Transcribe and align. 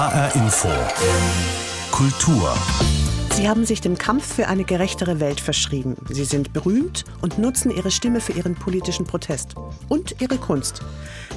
HR 0.00 0.34
Info. 0.34 0.68
Kultur. 1.92 2.54
Sie 3.34 3.46
haben 3.46 3.66
sich 3.66 3.82
dem 3.82 3.98
Kampf 3.98 4.36
für 4.36 4.48
eine 4.48 4.64
gerechtere 4.64 5.20
Welt 5.20 5.40
verschrieben. 5.42 5.94
Sie 6.08 6.24
sind 6.24 6.54
berühmt 6.54 7.04
und 7.20 7.36
nutzen 7.36 7.70
ihre 7.70 7.90
Stimme 7.90 8.22
für 8.22 8.32
ihren 8.32 8.54
politischen 8.54 9.04
Protest 9.04 9.56
und 9.90 10.18
ihre 10.22 10.38
Kunst. 10.38 10.80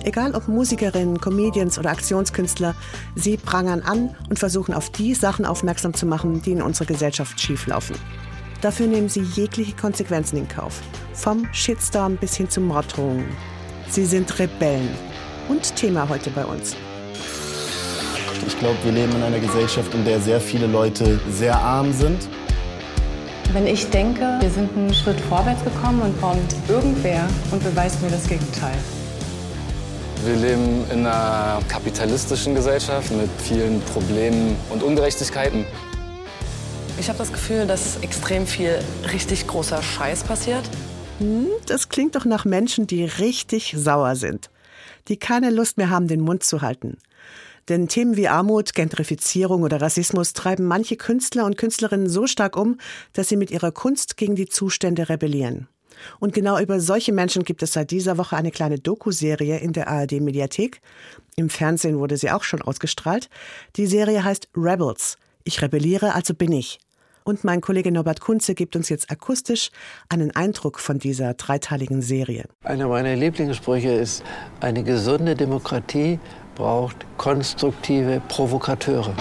Egal 0.05 0.33
ob 0.33 0.47
Musikerinnen, 0.47 1.19
Comedians 1.19 1.77
oder 1.77 1.89
Aktionskünstler, 1.89 2.73
sie 3.15 3.35
prangern 3.35 3.81
an 3.81 4.15
und 4.29 4.39
versuchen 4.39 4.73
auf 4.73 4.89
die 4.89 5.13
Sachen 5.13 5.45
aufmerksam 5.45 5.93
zu 5.93 6.05
machen, 6.05 6.41
die 6.41 6.53
in 6.53 6.61
unserer 6.61 6.85
Gesellschaft 6.85 7.41
schieflaufen. 7.41 7.97
Dafür 8.61 8.87
nehmen 8.87 9.09
sie 9.09 9.23
jegliche 9.23 9.75
Konsequenzen 9.75 10.37
in 10.37 10.47
Kauf. 10.47 10.79
Vom 11.13 11.49
Shitstorm 11.51 12.15
bis 12.15 12.37
hin 12.37 12.49
zu 12.49 12.61
Morddrohungen. 12.61 13.27
Sie 13.89 14.05
sind 14.05 14.39
Rebellen. 14.39 14.95
Und 15.49 15.75
Thema 15.75 16.07
heute 16.07 16.29
bei 16.29 16.45
uns. 16.45 16.77
Ich 18.45 18.59
glaube, 18.59 18.77
wir 18.83 18.91
leben 18.91 19.15
in 19.15 19.23
einer 19.23 19.39
Gesellschaft, 19.39 19.93
in 19.93 20.03
der 20.03 20.19
sehr 20.19 20.41
viele 20.41 20.67
Leute 20.67 21.19
sehr 21.29 21.57
arm 21.57 21.93
sind. 21.93 22.27
Wenn 23.53 23.67
ich 23.67 23.89
denke, 23.89 24.37
wir 24.41 24.49
sind 24.49 24.75
einen 24.75 24.93
Schritt 24.93 25.19
vorwärts 25.21 25.63
gekommen 25.63 26.01
und 26.01 26.19
kommt 26.19 26.55
irgendwer 26.67 27.27
und 27.51 27.63
beweist 27.63 28.01
mir 28.01 28.09
das 28.09 28.27
Gegenteil. 28.27 28.75
Wir 30.25 30.35
leben 30.35 30.83
in 30.91 31.05
einer 31.05 31.61
kapitalistischen 31.67 32.55
Gesellschaft 32.55 33.11
mit 33.11 33.29
vielen 33.41 33.81
Problemen 33.81 34.55
und 34.69 34.83
Ungerechtigkeiten. 34.83 35.65
Ich 36.99 37.07
habe 37.09 37.19
das 37.19 37.31
Gefühl, 37.31 37.65
dass 37.65 37.97
extrem 38.01 38.45
viel 38.45 38.79
richtig 39.11 39.47
großer 39.47 39.81
Scheiß 39.81 40.23
passiert. 40.23 40.63
Hm, 41.19 41.47
das 41.67 41.89
klingt 41.89 42.15
doch 42.15 42.25
nach 42.25 42.45
Menschen, 42.45 42.87
die 42.87 43.05
richtig 43.05 43.75
sauer 43.77 44.15
sind. 44.15 44.49
Die 45.07 45.17
keine 45.17 45.49
Lust 45.49 45.77
mehr 45.77 45.89
haben, 45.89 46.07
den 46.07 46.21
Mund 46.21 46.43
zu 46.43 46.61
halten. 46.61 46.97
Denn 47.69 47.87
Themen 47.87 48.17
wie 48.17 48.27
Armut, 48.27 48.73
Gentrifizierung 48.73 49.63
oder 49.63 49.81
Rassismus 49.81 50.33
treiben 50.33 50.65
manche 50.65 50.97
Künstler 50.97 51.45
und 51.45 51.57
Künstlerinnen 51.57 52.09
so 52.09 52.27
stark 52.27 52.57
um, 52.57 52.77
dass 53.13 53.29
sie 53.29 53.37
mit 53.37 53.51
ihrer 53.51 53.71
Kunst 53.71 54.17
gegen 54.17 54.35
die 54.35 54.47
Zustände 54.47 55.09
rebellieren. 55.09 55.67
Und 56.19 56.33
genau 56.33 56.59
über 56.59 56.79
solche 56.79 57.13
Menschen 57.13 57.43
gibt 57.43 57.63
es 57.63 57.73
seit 57.73 57.91
dieser 57.91 58.17
Woche 58.17 58.35
eine 58.35 58.51
kleine 58.51 58.79
Doku-Serie 58.79 59.59
in 59.59 59.73
der 59.73 59.87
ARD-Mediathek. 59.87 60.81
Im 61.35 61.49
Fernsehen 61.49 61.99
wurde 61.99 62.17
sie 62.17 62.31
auch 62.31 62.43
schon 62.43 62.61
ausgestrahlt. 62.61 63.29
Die 63.75 63.87
Serie 63.87 64.23
heißt 64.23 64.49
Rebels. 64.55 65.17
Ich 65.43 65.61
rebelliere, 65.61 66.13
also 66.13 66.33
bin 66.33 66.51
ich. 66.51 66.79
Und 67.25 67.45
mein 67.45 67.61
Kollege 67.61 67.91
Norbert 67.91 68.19
Kunze 68.19 68.53
gibt 68.53 68.75
uns 68.75 68.89
jetzt 68.89 69.09
akustisch 69.09 69.71
einen 70.09 70.35
Eindruck 70.35 70.79
von 70.79 70.99
dieser 70.99 71.33
dreiteiligen 71.35 72.01
Serie. 72.01 72.45
Einer 72.63 72.89
meiner 72.89 73.15
Lieblingssprüche 73.15 73.93
ist, 73.93 74.23
eine 74.59 74.83
gesunde 74.83 75.35
Demokratie 75.35 76.19
braucht 76.55 77.05
konstruktive 77.17 78.21
Provokateure. 78.27 79.13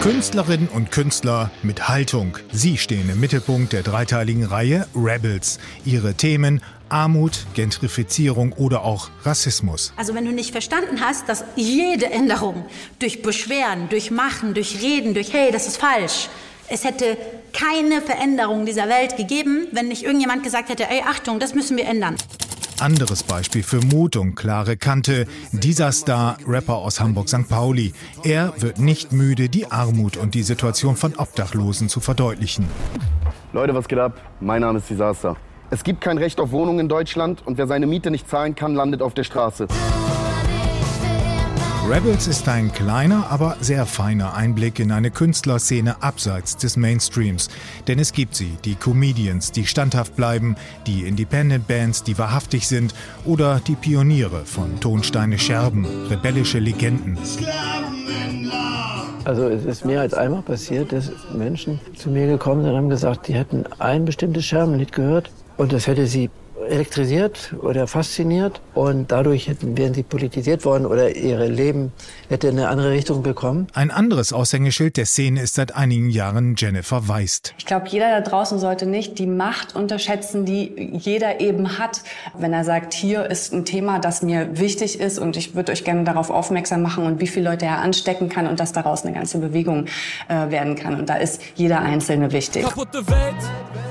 Künstlerinnen 0.00 0.68
und 0.68 0.90
Künstler 0.90 1.50
mit 1.62 1.88
Haltung. 1.88 2.38
Sie 2.52 2.78
stehen 2.78 3.10
im 3.10 3.20
Mittelpunkt 3.20 3.74
der 3.74 3.82
dreiteiligen 3.82 4.44
Reihe 4.44 4.86
Rebels. 4.94 5.58
Ihre 5.84 6.14
Themen 6.14 6.62
Armut, 6.88 7.46
Gentrifizierung 7.54 8.52
oder 8.52 8.82
auch 8.82 9.10
Rassismus. 9.24 9.92
Also 9.96 10.14
wenn 10.14 10.24
du 10.24 10.32
nicht 10.32 10.52
verstanden 10.52 11.00
hast, 11.00 11.28
dass 11.28 11.44
jede 11.54 12.06
Änderung 12.06 12.64
durch 12.98 13.22
Beschweren, 13.22 13.88
durch 13.90 14.10
Machen, 14.10 14.54
durch 14.54 14.82
Reden, 14.82 15.14
durch 15.14 15.32
Hey, 15.32 15.52
das 15.52 15.66
ist 15.66 15.76
falsch, 15.76 16.28
es 16.68 16.84
hätte 16.84 17.16
keine 17.52 18.00
Veränderung 18.00 18.64
dieser 18.64 18.88
Welt 18.88 19.16
gegeben, 19.16 19.66
wenn 19.72 19.88
nicht 19.88 20.04
irgendjemand 20.04 20.42
gesagt 20.42 20.68
hätte, 20.68 20.88
ey, 20.88 21.02
Achtung, 21.06 21.40
das 21.40 21.54
müssen 21.54 21.76
wir 21.76 21.86
ändern. 21.86 22.16
Anderes 22.80 23.22
Beispiel 23.22 23.62
für 23.62 23.80
Mut 23.80 24.16
und 24.16 24.34
klare 24.34 24.76
Kante. 24.76 25.26
Dieser 25.52 25.92
Star, 25.92 26.38
Rapper 26.46 26.76
aus 26.76 27.00
Hamburg-St. 27.00 27.48
Pauli. 27.48 27.92
Er 28.24 28.54
wird 28.58 28.78
nicht 28.78 29.12
müde, 29.12 29.48
die 29.48 29.70
Armut 29.70 30.16
und 30.16 30.34
die 30.34 30.42
Situation 30.42 30.96
von 30.96 31.14
Obdachlosen 31.16 31.88
zu 31.88 32.00
verdeutlichen. 32.00 32.66
Leute, 33.52 33.74
was 33.74 33.86
geht 33.86 33.98
ab? 33.98 34.20
Mein 34.40 34.62
Name 34.62 34.78
ist 34.78 34.88
Disaster. 34.88 35.36
Es 35.70 35.84
gibt 35.84 36.00
kein 36.00 36.18
Recht 36.18 36.40
auf 36.40 36.52
Wohnung 36.52 36.80
in 36.80 36.88
Deutschland 36.88 37.46
und 37.46 37.58
wer 37.58 37.66
seine 37.66 37.86
Miete 37.86 38.10
nicht 38.10 38.28
zahlen 38.28 38.54
kann, 38.54 38.74
landet 38.74 39.02
auf 39.02 39.14
der 39.14 39.24
Straße. 39.24 39.68
Rebels 41.90 42.28
ist 42.28 42.48
ein 42.48 42.70
kleiner, 42.70 43.26
aber 43.30 43.56
sehr 43.60 43.84
feiner 43.84 44.34
Einblick 44.34 44.78
in 44.78 44.92
eine 44.92 45.10
Künstlerszene 45.10 46.04
abseits 46.04 46.56
des 46.56 46.76
Mainstreams. 46.76 47.48
Denn 47.88 47.98
es 47.98 48.12
gibt 48.12 48.36
sie, 48.36 48.56
die 48.64 48.76
Comedians, 48.76 49.50
die 49.50 49.66
standhaft 49.66 50.14
bleiben, 50.14 50.54
die 50.86 51.02
Independent 51.02 51.66
Bands, 51.66 52.04
die 52.04 52.16
wahrhaftig 52.16 52.68
sind 52.68 52.94
oder 53.24 53.60
die 53.66 53.74
Pioniere 53.74 54.44
von 54.44 54.78
Tonsteine 54.78 55.36
Scherben, 55.36 55.84
rebellische 56.08 56.60
Legenden. 56.60 57.18
Also 59.24 59.48
es 59.48 59.64
ist 59.64 59.84
mehr 59.84 60.02
als 60.02 60.14
einmal 60.14 60.42
passiert, 60.42 60.92
dass 60.92 61.10
Menschen 61.36 61.80
zu 61.96 62.08
mir 62.08 62.28
gekommen 62.28 62.62
sind 62.62 62.70
und 62.70 62.76
haben 62.76 62.88
gesagt, 62.88 63.26
die 63.26 63.34
hätten 63.34 63.64
ein 63.80 64.04
bestimmtes 64.04 64.44
Scherbenlied 64.44 64.92
gehört 64.92 65.32
und 65.56 65.72
das 65.72 65.88
hätte 65.88 66.06
sie 66.06 66.30
elektrisiert 66.70 67.54
oder 67.60 67.86
fasziniert 67.86 68.60
und 68.74 69.10
dadurch 69.10 69.48
hätten, 69.48 69.76
wären 69.76 69.94
sie 69.94 70.02
politisiert 70.02 70.64
worden 70.64 70.86
oder 70.86 71.14
ihr 71.14 71.38
Leben 71.48 71.92
hätte 72.28 72.48
eine 72.48 72.68
andere 72.68 72.90
Richtung 72.90 73.22
bekommen. 73.22 73.66
Ein 73.74 73.90
anderes 73.90 74.32
Aushängeschild 74.32 74.96
der 74.96 75.06
Szene 75.06 75.42
ist 75.42 75.54
seit 75.54 75.74
einigen 75.74 76.10
Jahren 76.10 76.54
Jennifer 76.56 77.08
Weist. 77.08 77.54
Ich 77.58 77.66
glaube, 77.66 77.88
jeder 77.88 78.10
da 78.10 78.20
draußen 78.20 78.58
sollte 78.58 78.86
nicht 78.86 79.18
die 79.18 79.26
Macht 79.26 79.74
unterschätzen, 79.74 80.44
die 80.44 80.90
jeder 80.92 81.40
eben 81.40 81.78
hat, 81.78 82.02
wenn 82.38 82.52
er 82.52 82.64
sagt, 82.64 82.94
hier 82.94 83.26
ist 83.26 83.52
ein 83.52 83.64
Thema, 83.64 83.98
das 83.98 84.22
mir 84.22 84.58
wichtig 84.58 85.00
ist 85.00 85.18
und 85.18 85.36
ich 85.36 85.54
würde 85.54 85.72
euch 85.72 85.84
gerne 85.84 86.04
darauf 86.04 86.30
aufmerksam 86.30 86.82
machen 86.82 87.04
und 87.04 87.20
wie 87.20 87.26
viele 87.26 87.50
Leute 87.50 87.66
er 87.66 87.78
anstecken 87.78 88.28
kann 88.28 88.46
und 88.46 88.60
dass 88.60 88.72
daraus 88.72 89.04
eine 89.04 89.14
ganze 89.14 89.38
Bewegung 89.38 89.86
äh, 90.28 90.50
werden 90.50 90.76
kann. 90.76 90.98
Und 90.98 91.08
da 91.08 91.16
ist 91.16 91.42
jeder 91.54 91.80
Einzelne 91.80 92.32
wichtig. 92.32 92.62
Kaputte 92.62 93.06
Welt, 93.08 93.34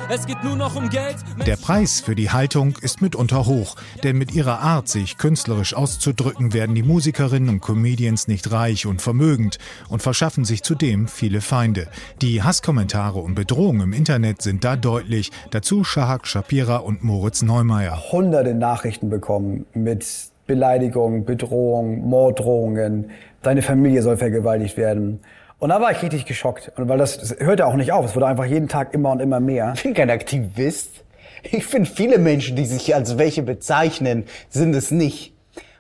es 0.10 0.26
geht 0.26 0.44
nur 0.44 0.56
noch 0.56 0.76
um 0.76 0.90
Geld. 0.90 1.18
Der 1.46 1.58
Preis 1.58 2.02
für 2.02 2.16
die 2.16 2.30
Haltung 2.30 2.69
ist 2.78 3.02
mitunter 3.02 3.48
hoch, 3.48 3.76
denn 4.04 4.18
mit 4.18 4.34
ihrer 4.36 4.60
Art, 4.60 4.88
sich 4.88 5.18
künstlerisch 5.18 5.74
auszudrücken, 5.74 6.54
werden 6.54 6.76
die 6.76 6.84
Musikerinnen 6.84 7.50
und 7.50 7.62
Comedians 7.62 8.28
nicht 8.28 8.52
reich 8.52 8.86
und 8.86 9.02
vermögend 9.02 9.58
und 9.90 10.04
verschaffen 10.04 10.46
sich 10.46 10.62
zudem 10.62 11.08
viele 11.08 11.42
Feinde. 11.42 11.88
Die 12.22 12.44
Hasskommentare 12.44 13.20
und 13.20 13.36
Bedrohungen 13.36 13.82
im 13.82 13.94
Internet 13.94 14.42
sind 14.42 14.64
da 14.64 14.76
deutlich. 14.76 15.32
Dazu 15.52 15.84
Shahak 15.84 16.28
Shapira 16.28 16.78
und 16.78 17.04
Moritz 17.04 17.42
Neumeier. 17.42 18.12
Hunderte 18.12 18.54
Nachrichten 18.54 19.10
bekommen 19.10 19.66
mit 19.74 20.06
Beleidigungen, 20.46 21.26
Bedrohungen, 21.26 22.02
Morddrohungen. 22.08 23.12
Deine 23.42 23.62
Familie 23.62 24.02
soll 24.02 24.18
vergewaltigt 24.18 24.78
werden. 24.78 25.20
Und 25.60 25.70
da 25.70 25.82
war 25.82 25.92
ich 25.92 26.02
richtig 26.02 26.26
geschockt. 26.26 26.72
Und 26.78 26.88
weil 26.88 26.98
das, 26.98 27.18
das 27.18 27.36
hörte 27.40 27.68
auch 27.68 27.76
nicht 27.76 27.92
auf. 27.92 28.06
Es 28.06 28.16
wurde 28.16 28.28
einfach 28.28 28.46
jeden 28.46 28.68
Tag 28.68 28.94
immer 28.94 29.12
und 29.12 29.20
immer 29.20 29.40
mehr. 29.40 29.74
Ich 29.76 29.84
bin 29.84 29.94
kein 29.94 30.10
Aktivist. 30.10 31.04
Ich 31.44 31.66
finde, 31.66 31.90
viele 31.90 32.18
Menschen, 32.18 32.56
die 32.56 32.66
sich 32.66 32.94
als 32.96 33.18
welche 33.18 33.44
bezeichnen, 33.44 34.26
sind 34.50 34.76
es 34.76 34.92
nicht. 34.92 35.34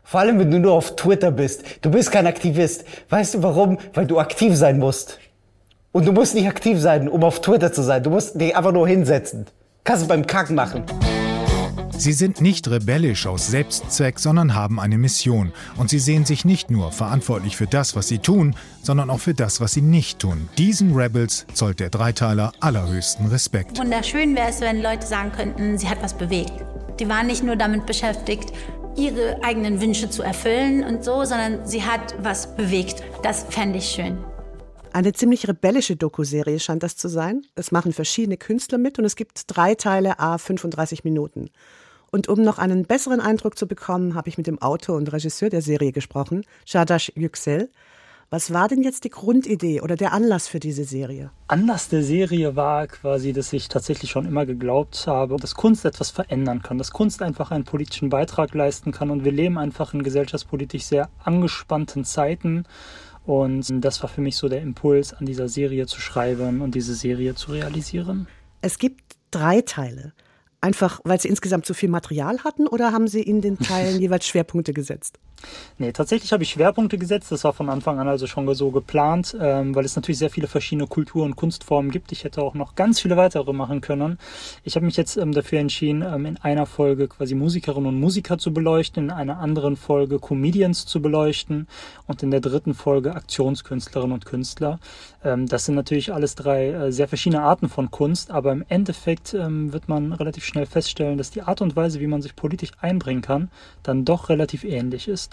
Vor 0.03 0.21
allem, 0.21 0.39
wenn 0.39 0.49
du 0.49 0.59
nur 0.59 0.73
auf 0.73 0.95
Twitter 0.95 1.31
bist. 1.31 1.63
Du 1.81 1.91
bist 1.91 2.11
kein 2.11 2.25
Aktivist. 2.25 2.83
Weißt 3.09 3.35
du 3.35 3.43
warum? 3.43 3.77
Weil 3.93 4.07
du 4.07 4.19
aktiv 4.19 4.55
sein 4.55 4.79
musst. 4.79 5.19
Und 5.91 6.07
du 6.07 6.11
musst 6.11 6.33
nicht 6.33 6.47
aktiv 6.47 6.79
sein, 6.79 7.07
um 7.07 7.23
auf 7.23 7.41
Twitter 7.41 7.71
zu 7.71 7.83
sein. 7.83 8.01
Du 8.01 8.09
musst 8.09 8.39
dich 8.39 8.55
einfach 8.55 8.71
nur 8.71 8.87
hinsetzen. 8.87 9.45
Kannst 9.83 10.03
du 10.03 10.07
beim 10.07 10.25
Kacken 10.25 10.55
machen. 10.55 10.83
Sie 11.99 12.13
sind 12.13 12.39
nicht 12.39 12.69
rebellisch 12.69 13.27
aus 13.27 13.47
Selbstzweck, 13.47 14.19
sondern 14.19 14.55
haben 14.55 14.79
eine 14.79 14.97
Mission. 14.97 15.51
Und 15.75 15.89
sie 15.89 15.99
sehen 15.99 16.23
sich 16.23 16.45
nicht 16.45 16.71
nur 16.71 16.93
verantwortlich 16.93 17.57
für 17.57 17.67
das, 17.67 17.93
was 17.93 18.07
sie 18.07 18.19
tun, 18.19 18.55
sondern 18.81 19.09
auch 19.09 19.19
für 19.19 19.33
das, 19.33 19.59
was 19.59 19.73
sie 19.73 19.81
nicht 19.81 20.19
tun. 20.19 20.47
Diesen 20.57 20.95
Rebels 20.95 21.45
zollt 21.53 21.81
der 21.81 21.89
Dreiteiler 21.89 22.53
allerhöchsten 22.61 23.25
Respekt. 23.25 23.77
Wunderschön 23.77 24.33
wäre 24.33 24.47
es, 24.47 24.61
wenn 24.61 24.81
Leute 24.81 25.05
sagen 25.05 25.33
könnten, 25.33 25.77
sie 25.77 25.89
hat 25.89 26.01
was 26.01 26.17
bewegt. 26.17 26.53
Die 27.01 27.09
waren 27.09 27.27
nicht 27.27 27.43
nur 27.43 27.57
damit 27.57 27.85
beschäftigt, 27.85 28.53
ihre 28.95 29.43
eigenen 29.43 29.81
Wünsche 29.81 30.09
zu 30.09 30.23
erfüllen 30.23 30.85
und 30.85 31.03
so, 31.03 31.25
sondern 31.25 31.67
sie 31.67 31.83
hat 31.83 32.15
was 32.23 32.55
bewegt. 32.55 33.03
Das 33.23 33.45
fände 33.49 33.77
ich 33.77 33.89
schön. 33.89 34.17
Eine 34.93 35.11
ziemlich 35.11 35.49
rebellische 35.49 35.97
Dokuserie 35.97 36.61
scheint 36.61 36.81
das 36.81 36.95
zu 36.95 37.09
sein. 37.09 37.41
Es 37.55 37.73
machen 37.73 37.91
verschiedene 37.91 38.37
Künstler 38.37 38.77
mit 38.77 38.99
und 38.99 39.03
es 39.03 39.17
gibt 39.17 39.43
drei 39.47 39.75
Teile 39.75 40.17
a 40.17 40.37
35 40.37 41.03
Minuten. 41.03 41.49
Und 42.11 42.27
um 42.27 42.41
noch 42.41 42.57
einen 42.57 42.85
besseren 42.85 43.19
Eindruck 43.19 43.57
zu 43.57 43.67
bekommen, 43.67 44.15
habe 44.15 44.29
ich 44.29 44.37
mit 44.37 44.47
dem 44.47 44.61
Autor 44.61 44.97
und 44.97 45.11
Regisseur 45.11 45.49
der 45.49 45.61
Serie 45.61 45.91
gesprochen, 45.91 46.43
Shadash 46.65 47.11
Yüksel. 47.15 47.69
Was 48.31 48.53
war 48.53 48.67
denn 48.67 48.83
jetzt 48.83 49.05
die 49.05 49.09
Grundidee 49.09 49.81
oder 49.81 49.95
der 49.95 50.13
Anlass 50.13 50.47
für 50.47 50.59
diese 50.59 50.83
Serie? 50.83 51.31
Anlass 51.47 51.89
der 51.89 52.03
Serie 52.03 52.55
war 52.55 52.85
quasi, 52.85 53.33
dass 53.33 53.51
ich 53.53 53.69
tatsächlich 53.69 54.11
schon 54.11 54.27
immer 54.27 54.45
geglaubt 54.45 55.07
habe, 55.07 55.37
dass 55.37 55.55
Kunst 55.55 55.83
etwas 55.83 56.11
verändern 56.11 56.61
kann, 56.61 56.77
dass 56.77 56.91
Kunst 56.91 57.23
einfach 57.23 57.49
einen 57.49 57.63
politischen 57.63 58.09
Beitrag 58.09 58.53
leisten 58.53 58.91
kann. 58.91 59.09
Und 59.09 59.25
wir 59.25 59.31
leben 59.31 59.57
einfach 59.57 59.95
in 59.95 60.03
gesellschaftspolitisch 60.03 60.83
sehr 60.83 61.09
angespannten 61.23 62.05
Zeiten. 62.05 62.65
Und 63.25 63.83
das 63.83 64.01
war 64.03 64.09
für 64.09 64.21
mich 64.21 64.35
so 64.35 64.47
der 64.47 64.61
Impuls, 64.61 65.11
an 65.13 65.25
dieser 65.25 65.49
Serie 65.49 65.87
zu 65.87 65.99
schreiben 65.99 66.61
und 66.61 66.75
diese 66.75 66.93
Serie 66.93 67.33
zu 67.33 67.51
realisieren. 67.51 68.27
Es 68.61 68.77
gibt 68.77 69.15
drei 69.31 69.61
Teile. 69.61 70.13
Einfach, 70.61 70.99
weil 71.03 71.19
Sie 71.19 71.29
insgesamt 71.29 71.65
so 71.65 71.73
viel 71.73 71.89
Material 71.89 72.43
hatten 72.43 72.67
oder 72.67 72.91
haben 72.91 73.07
Sie 73.07 73.21
in 73.21 73.41
den 73.41 73.57
Teilen 73.59 73.99
jeweils 73.99 74.27
Schwerpunkte 74.27 74.73
gesetzt? 74.73 75.19
Nee, 75.77 75.93
tatsächlich 75.93 76.33
habe 76.33 76.43
ich 76.43 76.49
Schwerpunkte 76.49 76.97
gesetzt. 76.97 77.31
Das 77.31 77.43
war 77.43 77.53
von 77.53 77.69
Anfang 77.69 77.99
an 77.99 78.07
also 78.07 78.27
schon 78.27 78.53
so 78.53 78.71
geplant, 78.71 79.35
ähm, 79.39 79.73
weil 79.75 79.85
es 79.85 79.95
natürlich 79.95 80.17
sehr 80.17 80.29
viele 80.29 80.47
verschiedene 80.47 80.87
Kultur- 80.87 81.23
und 81.23 81.35
Kunstformen 81.35 81.91
gibt. 81.91 82.11
Ich 82.11 82.23
hätte 82.23 82.41
auch 82.41 82.53
noch 82.53 82.75
ganz 82.75 82.99
viele 82.99 83.15
weitere 83.15 83.53
machen 83.53 83.79
können. 83.79 84.17
Ich 84.63 84.75
habe 84.75 84.85
mich 84.85 84.97
jetzt 84.97 85.15
ähm, 85.17 85.31
dafür 85.31 85.59
entschieden, 85.59 86.01
ähm, 86.01 86.25
in 86.25 86.37
einer 86.37 86.65
Folge 86.65 87.07
quasi 87.07 87.35
Musikerinnen 87.35 87.87
und 87.87 87.99
Musiker 87.99 88.37
zu 88.37 88.53
beleuchten, 88.53 89.05
in 89.05 89.11
einer 89.11 89.39
anderen 89.39 89.77
Folge 89.77 90.19
Comedians 90.19 90.85
zu 90.85 91.01
beleuchten 91.01 91.67
und 92.07 92.23
in 92.23 92.31
der 92.31 92.41
dritten 92.41 92.73
Folge 92.73 93.15
Aktionskünstlerinnen 93.15 94.13
und 94.13 94.25
Künstler. 94.25 94.79
Ähm, 95.23 95.47
das 95.47 95.65
sind 95.65 95.75
natürlich 95.75 96.13
alles 96.13 96.35
drei 96.35 96.69
äh, 96.69 96.91
sehr 96.91 97.07
verschiedene 97.07 97.43
Arten 97.43 97.69
von 97.69 97.91
Kunst, 97.91 98.31
aber 98.31 98.51
im 98.51 98.65
Endeffekt 98.67 99.33
ähm, 99.33 99.71
wird 99.73 99.87
man 99.87 100.13
relativ 100.13 100.43
schnell 100.43 100.65
feststellen, 100.65 101.17
dass 101.17 101.31
die 101.31 101.41
Art 101.41 101.61
und 101.61 101.75
Weise, 101.75 101.99
wie 101.99 102.07
man 102.07 102.21
sich 102.21 102.35
politisch 102.35 102.71
einbringen 102.81 103.21
kann, 103.21 103.49
dann 103.83 104.05
doch 104.05 104.29
relativ 104.29 104.63
ähnlich 104.63 105.07
ist. 105.07 105.28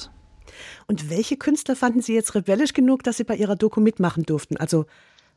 Und 0.86 1.10
welche 1.10 1.36
Künstler 1.36 1.76
fanden 1.76 2.02
Sie 2.02 2.14
jetzt 2.14 2.34
rebellisch 2.34 2.72
genug, 2.72 3.02
dass 3.02 3.16
Sie 3.16 3.24
bei 3.24 3.36
Ihrer 3.36 3.56
Doku 3.56 3.80
mitmachen 3.80 4.24
durften? 4.24 4.56
Also, 4.56 4.86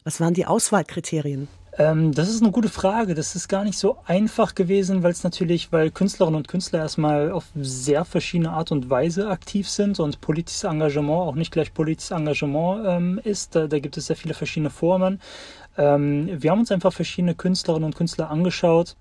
was 0.04 0.20
waren 0.20 0.34
die 0.34 0.46
Auswahlkriterien? 0.46 1.48
Ähm, 1.78 2.14
das 2.14 2.30
ist 2.30 2.42
eine 2.42 2.52
gute 2.52 2.70
Frage. 2.70 3.16
Das 3.16 3.36
ist 3.36 3.48
gar 3.48 3.64
nicht 3.64 3.78
so 3.78 3.98
einfach 4.06 4.56
gewesen, 4.56 5.04
weil 5.04 5.12
es 5.12 5.24
natürlich, 5.24 5.72
weil 5.72 5.92
Künstlerinnen 5.92 6.38
und 6.38 6.48
Künstler 6.48 6.80
erstmal 6.80 7.32
auf 7.32 7.46
sehr 7.56 8.06
verschiedene 8.06 8.52
Art 8.52 8.72
und 8.72 8.90
Weise 8.90 9.30
aktiv 9.30 9.70
sind 9.70 10.00
und 10.00 10.22
politisches 10.22 10.64
Engagement 10.64 11.22
auch 11.22 11.36
nicht 11.36 11.52
gleich 11.52 11.74
politisches 11.74 12.12
Engagement 12.12 12.86
ähm, 12.86 13.22
ist. 13.24 13.56
Da, 13.56 13.68
da, 13.68 13.80
gibt 13.80 13.98
es 13.98 14.08
sehr 14.08 14.16
viele 14.16 14.34
verschiedene 14.34 14.70
Formen. 14.70 15.22
Ähm, 15.78 16.30
wir 16.42 16.52
haben 16.52 16.60
uns 16.60 16.72
einfach 16.72 16.94
verschiedene 16.94 17.36
Künstlerinnen 17.36 17.86
und 17.86 17.96
Künstler 17.96 18.30
angeschaut 18.30 18.96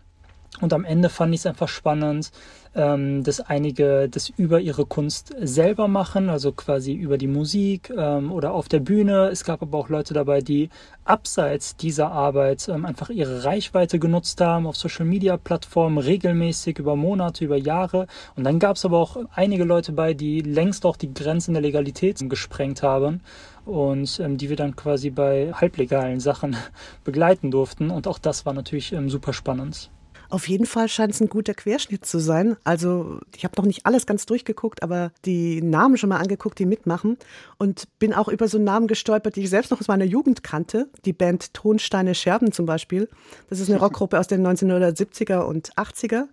und 0.61 0.73
am 0.73 0.85
Ende 0.85 1.09
fand 1.09 1.33
ich 1.35 1.41
es 1.41 1.47
einfach 1.47 1.69
spannend, 1.69 2.33
ähm, 2.75 3.23
dass 3.23 3.41
einige 3.41 4.09
das 4.09 4.29
über 4.29 4.61
ihre 4.61 4.87
Kunst 4.87 5.35
selber 5.41 5.87
machen, 5.89 6.31
also 6.31 6.53
quasi 6.53 6.95
über 6.95 7.17
die 7.17 7.29
Musik 7.29 7.93
ähm, 7.97 8.33
oder 8.33 8.53
auf 8.53 8.69
der 8.69 8.81
Bühne. 8.81 9.29
Es 9.29 9.45
gab 9.45 9.63
aber 9.63 9.79
auch 9.79 9.89
Leute 9.89 10.15
dabei, 10.15 10.41
die 10.41 10.69
abseits 11.05 11.77
dieser 11.77 12.11
Arbeit 12.11 12.69
ähm, 12.69 12.85
einfach 12.85 13.11
ihre 13.11 13.45
Reichweite 13.45 13.99
genutzt 13.99 14.41
haben 14.41 14.67
auf 14.67 14.77
Social-Media-Plattformen 14.77 15.99
regelmäßig 15.99 16.79
über 16.79 16.97
Monate, 16.97 17.45
über 17.45 17.57
Jahre. 17.57 18.07
Und 18.35 18.45
dann 18.45 18.59
gab 18.59 18.77
es 18.77 18.85
aber 18.85 18.99
auch 18.99 19.17
einige 19.33 19.65
Leute 19.65 19.93
bei, 19.93 20.13
die 20.13 20.41
längst 20.41 20.85
auch 20.87 20.97
die 20.97 21.13
Grenzen 21.15 21.55
der 21.55 21.63
Legalität 21.63 22.19
gesprengt 22.29 22.83
haben 22.83 23.21
und 23.65 24.19
ähm, 24.19 24.39
die 24.39 24.49
wir 24.49 24.57
dann 24.57 24.75
quasi 24.75 25.11
bei 25.11 25.53
halblegalen 25.53 26.19
Sachen 26.19 26.57
begleiten 27.05 27.51
durften. 27.53 27.91
Und 27.91 28.09
auch 28.09 28.19
das 28.19 28.45
war 28.45 28.55
natürlich 28.55 28.93
ähm, 28.93 29.09
super 29.09 29.33
spannend. 29.33 29.91
Auf 30.31 30.47
jeden 30.47 30.67
Fall 30.67 30.89
scheint 30.89 31.15
es 31.15 31.21
ein 31.23 31.31
guter 31.31 31.55
Querschnitt 31.55 32.05
zu 32.05 32.19
sein. 32.19 32.57
Also 32.63 33.19
ich 33.35 33.45
habe 33.45 33.55
noch 33.57 33.65
nicht 33.65 33.87
alles 33.87 34.05
ganz 34.05 34.27
durchgeguckt, 34.27 34.83
aber 34.83 35.11
die 35.25 35.63
Namen 35.63 35.97
schon 35.97 36.11
mal 36.11 36.19
angeguckt, 36.19 36.59
die 36.59 36.67
mitmachen. 36.67 37.17
Und 37.57 37.89
bin 37.99 38.13
auch 38.13 38.29
über 38.29 38.47
so 38.47 38.59
Namen 38.59 38.89
gestolpert, 38.89 39.37
die 39.37 39.45
ich 39.45 39.51
selbst 39.51 39.71
noch 39.71 39.81
aus 39.81 39.89
meiner 39.89 40.05
Jugend 40.05 40.43
kannte. 40.43 40.91
Die 41.07 41.15
Band 41.15 41.55
Tonsteine 41.55 42.15
Scherben 42.15 42.53
zum 42.53 42.67
Beispiel. 42.67 43.09
Das 43.49 43.59
ist 43.59 43.71
eine 43.71 43.79
Rockgruppe 43.81 44.19
aus 44.19 44.27
den 44.27 44.47
1970er 44.47 45.41
und 45.41 45.73
80er, 45.77 46.25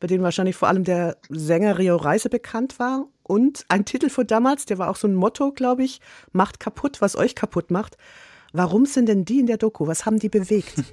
bei 0.00 0.06
denen 0.06 0.24
wahrscheinlich 0.24 0.56
vor 0.56 0.68
allem 0.68 0.84
der 0.84 1.18
Sänger 1.28 1.78
Rio 1.78 1.96
Reise 1.96 2.30
bekannt 2.30 2.78
war. 2.78 3.06
Und 3.22 3.66
ein 3.68 3.84
Titel 3.84 4.08
von 4.08 4.26
damals, 4.26 4.64
der 4.64 4.78
war 4.78 4.88
auch 4.88 4.96
so 4.96 5.06
ein 5.06 5.14
Motto, 5.14 5.52
glaube 5.52 5.84
ich, 5.84 6.00
macht 6.32 6.58
kaputt, 6.58 7.02
was 7.02 7.16
euch 7.16 7.34
kaputt 7.34 7.70
macht. 7.70 7.98
Warum 8.54 8.86
sind 8.86 9.10
denn 9.10 9.26
die 9.26 9.40
in 9.40 9.46
der 9.46 9.58
Doku? 9.58 9.86
Was 9.86 10.06
haben 10.06 10.18
die 10.18 10.30
bewegt? 10.30 10.82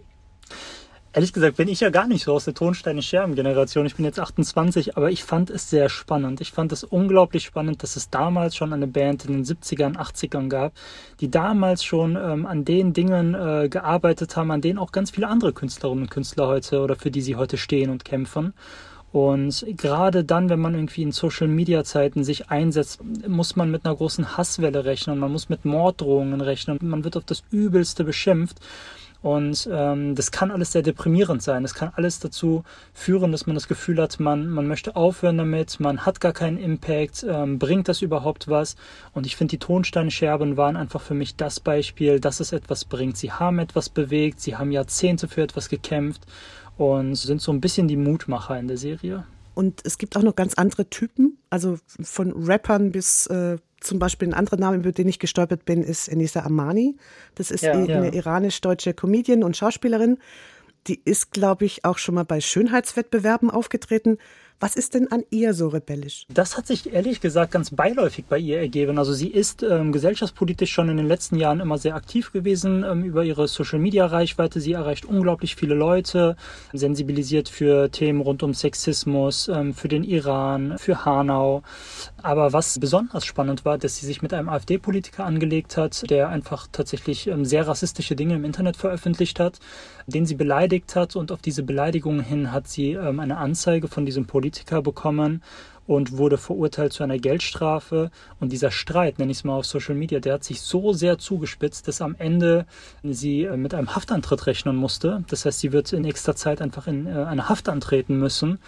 Ehrlich 1.12 1.34
gesagt 1.34 1.58
bin 1.58 1.68
ich 1.68 1.80
ja 1.80 1.90
gar 1.90 2.08
nicht 2.08 2.24
so 2.24 2.34
aus 2.34 2.46
der 2.46 2.54
Tonsteine-Scherben-Generation. 2.54 3.88
Ich 3.88 3.96
bin 3.96 4.06
jetzt 4.06 4.20
28, 4.20 4.96
aber 4.96 5.10
ich 5.10 5.24
fand 5.24 5.50
es 5.50 5.68
sehr 5.68 5.90
spannend. 5.90 6.40
Ich 6.40 6.52
fand 6.52 6.72
es 6.72 6.84
unglaublich 6.84 7.46
spannend, 7.46 7.82
dass 7.82 7.96
es 7.96 8.12
damals 8.12 8.56
schon 8.56 8.74
eine 8.74 8.86
Band 8.86 9.26
in 9.26 9.34
den 9.34 9.44
70ern, 9.44 9.96
80ern 9.96 10.50
gab, 10.50 10.74
die 11.20 11.32
damals 11.32 11.84
schon 11.84 12.16
ähm, 12.16 12.46
an 12.46 12.64
den 12.64 12.94
Dingen 12.94 13.34
äh, 13.34 13.70
gearbeitet 13.70 14.36
haben, 14.36 14.52
an 14.52 14.62
denen 14.62 14.78
auch 14.78 14.92
ganz 14.92 15.10
viele 15.10 15.28
andere 15.28 15.52
Künstlerinnen 15.52 16.04
und 16.04 16.12
Künstler 16.12 16.46
heute 16.46 16.82
oder 16.82 16.96
für 16.96 17.10
die 17.10 17.22
sie 17.22 17.36
heute 17.36 17.58
stehen 17.58 17.90
und 17.90 18.06
kämpfen. 18.06 18.54
Und 19.12 19.66
gerade 19.70 20.24
dann, 20.24 20.50
wenn 20.50 20.60
man 20.60 20.76
irgendwie 20.76 21.02
in 21.02 21.12
Social-Media-Zeiten 21.12 22.24
sich 22.24 22.52
einsetzt, 22.52 23.00
muss 23.28 23.56
man 23.56 23.72
mit 23.72 23.84
einer 23.84 23.96
großen 23.96 24.38
Hasswelle 24.38 24.86
rechnen, 24.86 25.18
man 25.18 25.32
muss 25.32 25.50
mit 25.50 25.66
Morddrohungen 25.66 26.42
rechnen, 26.42 26.78
man 26.82 27.04
wird 27.04 27.18
auf 27.18 27.26
das 27.26 27.44
Übelste 27.50 28.04
beschimpft. 28.04 28.60
Und 29.22 29.68
ähm, 29.72 30.16
das 30.16 30.32
kann 30.32 30.50
alles 30.50 30.72
sehr 30.72 30.82
deprimierend 30.82 31.44
sein. 31.44 31.64
Das 31.64 31.74
kann 31.74 31.92
alles 31.96 32.20
dazu 32.20 32.64
führen, 32.94 33.34
dass 33.34 33.48
man 33.48 33.54
das 33.54 33.68
Gefühl 33.68 34.02
hat, 34.02 34.20
man, 34.20 34.48
man 34.48 34.68
möchte 34.68 34.96
aufhören 34.96 35.38
damit, 35.38 35.80
man 35.80 36.06
hat 36.06 36.22
gar 36.22 36.32
keinen 36.32 36.58
Impact, 36.58 37.26
ähm, 37.28 37.60
bringt 37.60 37.90
das 37.90 38.02
überhaupt 38.02 38.48
was? 38.48 38.78
Und 39.14 39.26
ich 39.26 39.36
finde, 39.36 39.52
die 39.52 39.60
Tonsteinscherben 39.60 40.56
waren 40.56 40.78
einfach 40.78 41.02
für 41.02 41.16
mich 41.16 41.36
das 41.36 41.60
Beispiel, 41.60 42.22
dass 42.22 42.40
es 42.40 42.54
etwas 42.54 42.86
bringt. 42.86 43.18
Sie 43.18 43.32
haben 43.32 43.60
etwas 43.60 43.90
bewegt, 43.90 44.40
sie 44.40 44.56
haben 44.56 44.72
Jahrzehnte 44.72 45.28
für 45.28 45.42
etwas 45.42 45.68
gekämpft 45.68 46.22
und 46.78 47.16
sind 47.16 47.42
so 47.42 47.52
ein 47.52 47.60
bisschen 47.60 47.90
die 47.90 47.98
Mutmacher 47.98 48.58
in 48.58 48.70
der 48.70 48.78
Serie. 48.78 49.26
Und 49.54 49.82
es 49.84 49.98
gibt 49.98 50.16
auch 50.16 50.24
noch 50.24 50.38
ganz 50.38 50.54
andere 50.54 50.90
Typen, 50.90 51.38
also 51.50 51.78
von 52.02 52.32
Rappern 52.32 52.94
bis 52.94 53.28
äh, 53.28 53.58
zum 53.82 54.00
Beispiel 54.00 54.28
ein 54.28 54.34
anderer 54.34 54.58
Name, 54.58 54.78
über 54.78 54.92
den 54.92 55.08
ich 55.08 55.20
gestolpert 55.20 55.66
bin, 55.66 55.84
ist 55.84 56.08
Enisa 56.08 56.42
Amani. 56.42 56.98
Das 57.36 57.52
ist 57.52 57.64
ja, 57.64 57.74
eine 57.74 58.08
ja. 58.08 58.14
iranisch-deutsche 58.14 58.94
Comedian 58.94 59.44
und 59.44 59.58
Schauspielerin. 59.58 60.18
Die 60.88 61.02
ist, 61.04 61.32
glaube 61.32 61.66
ich, 61.66 61.86
auch 61.86 61.98
schon 61.98 62.16
mal 62.16 62.26
bei 62.26 62.42
Schönheitswettbewerben 62.42 63.50
aufgetreten. 63.50 64.18
Was 64.62 64.76
ist 64.76 64.94
denn 64.94 65.10
an 65.10 65.24
ihr 65.30 65.54
so 65.54 65.70
rebellisch? 65.70 66.26
Das 66.28 66.58
hat 66.58 66.68
sich 66.68 66.92
ehrlich 66.92 67.22
gesagt 67.22 67.54
ganz 67.54 67.70
beiläufig 67.70 68.26
bei 68.26 68.38
ihr 68.38 68.60
ergeben. 68.60 68.98
Also 68.98 69.14
sie 69.14 69.30
ist 69.30 69.64
ähm, 69.64 69.94
gesellschaftspolitisch 69.94 70.74
schon 70.74 70.90
in 70.90 70.98
den 70.98 71.08
letzten 71.08 71.38
Jahren 71.38 71.62
immer 71.62 71.78
sehr 71.78 71.96
aktiv 71.96 72.34
gewesen 72.34 72.84
ähm, 72.84 73.06
über 73.06 73.24
ihre 73.24 73.48
Social-Media-Reichweite. 73.48 74.60
Sie 74.60 74.74
erreicht 74.74 75.06
unglaublich 75.06 75.56
viele 75.56 75.76
Leute, 75.76 76.36
sensibilisiert 76.74 77.48
für 77.48 77.90
Themen 77.90 78.20
rund 78.20 78.44
um 78.44 78.54
Sexismus, 78.54 79.48
ähm, 79.48 79.74
für 79.74 79.88
den 79.88 80.04
Iran, 80.04 80.78
für 80.78 81.06
Hanau. 81.06 81.64
Aber 82.22 82.52
was 82.52 82.80
besonders 82.80 83.24
spannend 83.24 83.64
war, 83.64 83.78
dass 83.78 83.96
sie 83.96 84.06
sich 84.06 84.22
mit 84.22 84.34
einem 84.34 84.50
AfD-Politiker 84.50 85.24
angelegt 85.24 85.78
hat, 85.78 86.10
der 86.10 86.28
einfach 86.28 86.68
tatsächlich 86.70 87.28
ähm, 87.28 87.46
sehr 87.46 87.66
rassistische 87.66 88.18
Dinge 88.18 88.36
im 88.36 88.44
Internet 88.44 88.76
veröffentlicht 88.76 89.40
hat, 89.40 89.60
den 90.06 90.26
sie 90.26 90.36
beleidigt 90.36 90.98
hat. 90.98 91.16
Und 91.16 91.32
auf 91.32 91.42
diese 91.42 91.64
Beleidigungen 91.64 92.26
hin 92.26 92.52
hat 92.52 92.68
sie 92.68 92.92
ähm, 92.92 93.22
eine 93.22 93.38
Anzeige 93.38 93.88
von 93.88 94.06
diesem 94.06 94.26
Politiker 94.26 94.49
bekommen 94.84 95.42
und 95.90 96.18
wurde 96.18 96.38
verurteilt 96.38 96.94
zu 96.94 97.04
einer 97.04 97.18
Geldstrafe. 97.18 98.12
Und 98.40 98.52
dieser 98.52 98.70
Streit, 98.70 99.18
nenne 99.18 99.32
ich 99.32 99.40
es 99.40 99.44
mal 99.44 99.56
auf 99.56 99.66
Social 99.66 99.96
Media, 99.96 100.20
der 100.20 100.36
hat 100.36 100.44
sich 100.44 100.62
so 100.62 100.94
sehr 100.94 101.18
zugespitzt, 101.18 101.88
dass 101.88 102.02
am 102.02 102.16
Ende 102.20 102.68
sie 103.04 103.46
äh, 103.46 103.58
mit 103.58 103.74
einem 103.74 103.96
Haftantritt 103.96 104.46
rechnen 104.46 104.76
musste. 104.76 105.24
Das 105.30 105.46
heißt, 105.46 105.60
sie 105.60 105.72
wird 105.72 105.92
in 105.92 106.04
nächster 106.04 106.36
Zeit 106.36 106.62
einfach 106.62 106.86
in 106.86 107.08
äh, 107.08 107.24
eine 107.24 107.50
Haft 107.50 107.70
antreten 107.70 108.20
müssen 108.20 108.60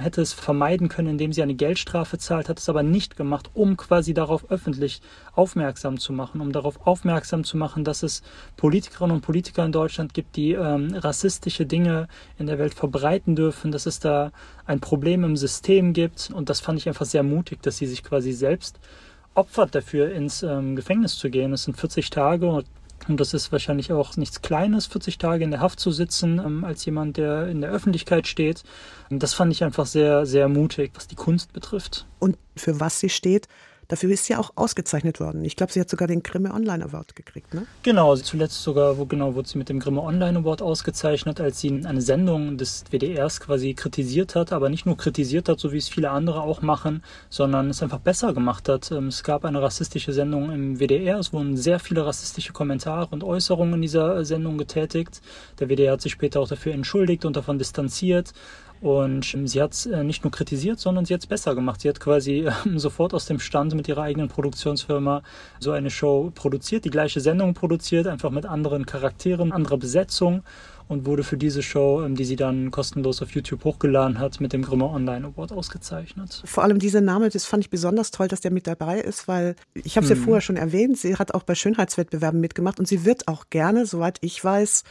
hätte 0.00 0.20
es 0.20 0.32
vermeiden 0.32 0.88
können, 0.88 1.08
indem 1.08 1.32
sie 1.32 1.42
eine 1.42 1.54
Geldstrafe 1.54 2.18
zahlt, 2.18 2.48
hat 2.48 2.58
es 2.58 2.68
aber 2.68 2.82
nicht 2.82 3.16
gemacht, 3.16 3.50
um 3.54 3.76
quasi 3.76 4.14
darauf 4.14 4.50
öffentlich 4.50 5.00
aufmerksam 5.34 5.98
zu 5.98 6.12
machen, 6.12 6.40
um 6.40 6.52
darauf 6.52 6.86
aufmerksam 6.86 7.44
zu 7.44 7.56
machen, 7.56 7.84
dass 7.84 8.02
es 8.02 8.22
Politikerinnen 8.56 9.16
und 9.16 9.22
Politiker 9.22 9.64
in 9.64 9.72
Deutschland 9.72 10.14
gibt, 10.14 10.36
die 10.36 10.52
ähm, 10.52 10.94
rassistische 10.94 11.66
Dinge 11.66 12.08
in 12.38 12.46
der 12.46 12.58
Welt 12.58 12.74
verbreiten 12.74 13.36
dürfen, 13.36 13.72
dass 13.72 13.86
es 13.86 14.00
da 14.00 14.32
ein 14.66 14.80
Problem 14.80 15.24
im 15.24 15.36
System 15.36 15.92
gibt. 15.92 16.30
Und 16.32 16.50
das 16.50 16.60
fand 16.60 16.78
ich 16.78 16.88
einfach 16.88 17.06
sehr 17.06 17.22
mutig, 17.22 17.62
dass 17.62 17.78
sie 17.78 17.86
sich 17.86 18.02
quasi 18.02 18.32
selbst 18.32 18.78
opfert 19.34 19.74
dafür, 19.74 20.12
ins 20.12 20.42
ähm, 20.42 20.76
Gefängnis 20.76 21.16
zu 21.16 21.30
gehen. 21.30 21.52
Es 21.52 21.64
sind 21.64 21.76
40 21.76 22.10
Tage 22.10 22.48
und 22.48 22.66
und 23.08 23.18
das 23.18 23.34
ist 23.34 23.50
wahrscheinlich 23.52 23.92
auch 23.92 24.16
nichts 24.16 24.42
Kleines, 24.42 24.86
40 24.86 25.18
Tage 25.18 25.44
in 25.44 25.50
der 25.50 25.60
Haft 25.60 25.80
zu 25.80 25.90
sitzen, 25.90 26.38
ähm, 26.38 26.64
als 26.64 26.84
jemand, 26.84 27.16
der 27.16 27.48
in 27.48 27.60
der 27.60 27.70
Öffentlichkeit 27.70 28.26
steht. 28.26 28.62
Das 29.10 29.34
fand 29.34 29.52
ich 29.52 29.64
einfach 29.64 29.86
sehr, 29.86 30.26
sehr 30.26 30.48
mutig, 30.48 30.92
was 30.94 31.08
die 31.08 31.14
Kunst 31.14 31.52
betrifft. 31.52 32.06
Und 32.18 32.36
für 32.56 32.80
was 32.80 33.00
sie 33.00 33.08
steht, 33.08 33.48
Dafür 33.88 34.10
ist 34.10 34.26
sie 34.26 34.36
auch 34.36 34.50
ausgezeichnet 34.54 35.18
worden. 35.18 35.42
Ich 35.46 35.56
glaube, 35.56 35.72
sie 35.72 35.80
hat 35.80 35.88
sogar 35.88 36.06
den 36.08 36.22
Grimme 36.22 36.52
Online 36.52 36.84
Award 36.84 37.16
gekriegt, 37.16 37.54
ne? 37.54 37.66
Genau, 37.82 38.14
zuletzt 38.16 38.62
sogar, 38.62 38.98
wo 38.98 39.06
genau 39.06 39.34
wurde 39.34 39.48
sie 39.48 39.56
mit 39.56 39.70
dem 39.70 39.80
Grimme 39.80 40.02
Online 40.02 40.40
Award 40.40 40.60
ausgezeichnet, 40.60 41.40
als 41.40 41.60
sie 41.60 41.86
eine 41.86 42.02
Sendung 42.02 42.58
des 42.58 42.84
WDRs 42.90 43.40
quasi 43.40 43.72
kritisiert 43.72 44.34
hat, 44.34 44.52
aber 44.52 44.68
nicht 44.68 44.84
nur 44.84 44.98
kritisiert 44.98 45.48
hat, 45.48 45.58
so 45.58 45.72
wie 45.72 45.78
es 45.78 45.88
viele 45.88 46.10
andere 46.10 46.42
auch 46.42 46.60
machen, 46.60 47.02
sondern 47.30 47.70
es 47.70 47.82
einfach 47.82 47.98
besser 47.98 48.34
gemacht 48.34 48.68
hat. 48.68 48.90
Ähm, 48.90 49.06
es 49.06 49.22
gab 49.24 49.46
eine 49.46 49.62
rassistische 49.62 50.12
Sendung 50.12 50.52
im 50.52 50.78
WDR, 50.78 51.18
es 51.18 51.32
wurden 51.32 51.56
sehr 51.56 51.78
viele 51.78 52.04
rassistische 52.04 52.52
Kommentare 52.52 53.08
und 53.10 53.24
Äußerungen 53.24 53.76
in 53.76 53.82
dieser 53.82 54.22
Sendung 54.26 54.58
getätigt. 54.58 55.22
Der 55.60 55.70
WDR 55.70 55.94
hat 55.94 56.02
sich 56.02 56.12
später 56.12 56.40
auch 56.40 56.48
dafür 56.48 56.74
entschuldigt 56.74 57.24
und 57.24 57.36
davon 57.36 57.58
distanziert. 57.58 58.34
Und 58.80 59.36
sie 59.44 59.60
hat 59.60 59.72
es 59.72 59.86
äh, 59.86 60.04
nicht 60.04 60.24
nur 60.24 60.30
kritisiert, 60.30 60.78
sondern 60.78 61.04
sie 61.04 61.14
hat 61.14 61.20
es 61.20 61.26
besser 61.26 61.54
gemacht. 61.54 61.80
Sie 61.80 61.88
hat 61.88 62.00
quasi 62.00 62.40
äh, 62.46 62.52
sofort 62.76 63.14
aus 63.14 63.26
dem 63.26 63.40
Stand 63.40 63.74
mit 63.74 63.88
ihrer 63.88 64.02
eigenen 64.02 64.28
Produktionsfirma 64.28 65.22
so 65.58 65.72
eine 65.72 65.90
Show 65.90 66.30
produziert, 66.34 66.84
die 66.84 66.90
gleiche 66.90 67.20
Sendung 67.20 67.54
produziert, 67.54 68.06
einfach 68.06 68.30
mit 68.30 68.46
anderen 68.46 68.86
Charakteren, 68.86 69.52
anderer 69.52 69.78
Besetzung 69.78 70.42
und 70.86 71.06
wurde 71.06 71.22
für 71.22 71.36
diese 71.36 71.62
Show, 71.62 72.02
ähm, 72.02 72.14
die 72.14 72.24
sie 72.24 72.36
dann 72.36 72.70
kostenlos 72.70 73.20
auf 73.20 73.30
YouTube 73.32 73.64
hochgeladen 73.64 74.18
hat, 74.18 74.40
mit 74.40 74.52
dem 74.52 74.62
Grimme 74.62 74.86
Online 74.86 75.26
Award 75.26 75.52
ausgezeichnet. 75.52 76.42
Vor 76.44 76.62
allem 76.62 76.78
dieser 76.78 77.00
Name, 77.00 77.28
das 77.28 77.44
fand 77.44 77.64
ich 77.64 77.70
besonders 77.70 78.10
toll, 78.10 78.28
dass 78.28 78.40
der 78.40 78.50
mit 78.50 78.66
dabei 78.66 79.00
ist, 79.00 79.28
weil 79.28 79.54
ich 79.74 79.96
habe 79.96 80.04
es 80.06 80.10
mhm. 80.10 80.18
ja 80.18 80.24
vorher 80.24 80.40
schon 80.40 80.56
erwähnt, 80.56 80.98
sie 80.98 81.16
hat 81.16 81.34
auch 81.34 81.42
bei 81.42 81.54
Schönheitswettbewerben 81.54 82.40
mitgemacht 82.40 82.78
und 82.78 82.88
sie 82.88 83.04
wird 83.04 83.28
auch 83.28 83.50
gerne, 83.50 83.86
soweit 83.86 84.18
ich 84.22 84.42
weiß, 84.42 84.84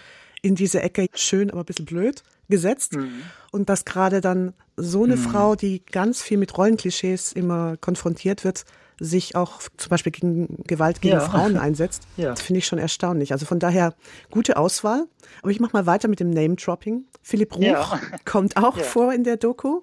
in 0.43 0.55
diese 0.55 0.81
Ecke 0.81 1.07
schön, 1.15 1.49
aber 1.49 1.61
ein 1.61 1.65
bisschen 1.65 1.85
blöd 1.85 2.23
gesetzt. 2.49 2.95
Mhm. 2.95 3.21
Und 3.51 3.69
dass 3.69 3.85
gerade 3.85 4.21
dann 4.21 4.53
so 4.75 5.03
eine 5.03 5.15
mhm. 5.15 5.21
Frau, 5.21 5.55
die 5.55 5.83
ganz 5.85 6.21
viel 6.21 6.37
mit 6.37 6.57
Rollenklischees 6.57 7.33
immer 7.33 7.77
konfrontiert 7.77 8.43
wird, 8.43 8.65
sich 8.99 9.35
auch 9.35 9.61
zum 9.77 9.89
Beispiel 9.89 10.11
gegen 10.11 10.63
Gewalt 10.63 11.01
gegen 11.01 11.15
ja. 11.15 11.21
Frauen 11.21 11.57
einsetzt, 11.57 12.03
ja. 12.17 12.35
finde 12.35 12.59
ich 12.59 12.65
schon 12.65 12.79
erstaunlich. 12.79 13.31
Also 13.31 13.45
von 13.45 13.59
daher 13.59 13.93
gute 14.31 14.57
Auswahl. 14.57 15.05
Aber 15.41 15.51
ich 15.51 15.59
mache 15.59 15.73
mal 15.73 15.85
weiter 15.85 16.07
mit 16.07 16.19
dem 16.19 16.29
Name-Dropping. 16.29 17.05
Philipp 17.21 17.55
Ruch 17.55 17.63
ja. 17.63 17.99
kommt 18.25 18.57
auch 18.57 18.77
vor 18.77 19.13
in 19.13 19.23
der 19.23 19.37
Doku. 19.37 19.81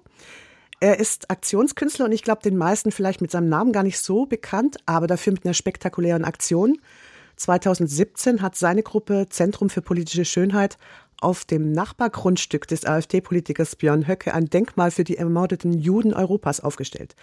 Er 0.81 0.99
ist 0.99 1.31
Aktionskünstler 1.31 2.05
und 2.05 2.11
ich 2.11 2.23
glaube, 2.23 2.41
den 2.41 2.57
meisten 2.57 2.91
vielleicht 2.91 3.21
mit 3.21 3.31
seinem 3.31 3.47
Namen 3.47 3.71
gar 3.71 3.83
nicht 3.83 3.99
so 3.99 4.25
bekannt, 4.25 4.77
aber 4.85 5.07
dafür 5.07 5.33
mit 5.33 5.45
einer 5.45 5.53
spektakulären 5.53 6.25
Aktion. 6.25 6.79
2017 7.37 8.41
hat 8.41 8.55
seine 8.55 8.83
Gruppe 8.83 9.27
Zentrum 9.29 9.69
für 9.69 9.81
politische 9.81 10.25
Schönheit 10.25 10.77
auf 11.25 11.43
dem 11.43 11.71
Nachbargrundstück 11.71 12.67
des 12.67 12.85
AfD-Politikers 12.85 13.75
Björn 13.75 14.07
Höcke 14.07 14.35
ein 14.35 14.45
Denkmal 14.45 14.91
für 14.91 15.03
die 15.03 15.17
ermordeten 15.17 15.73
Juden 15.73 16.13
Europas 16.13 16.59
aufgestellt. 16.59 17.15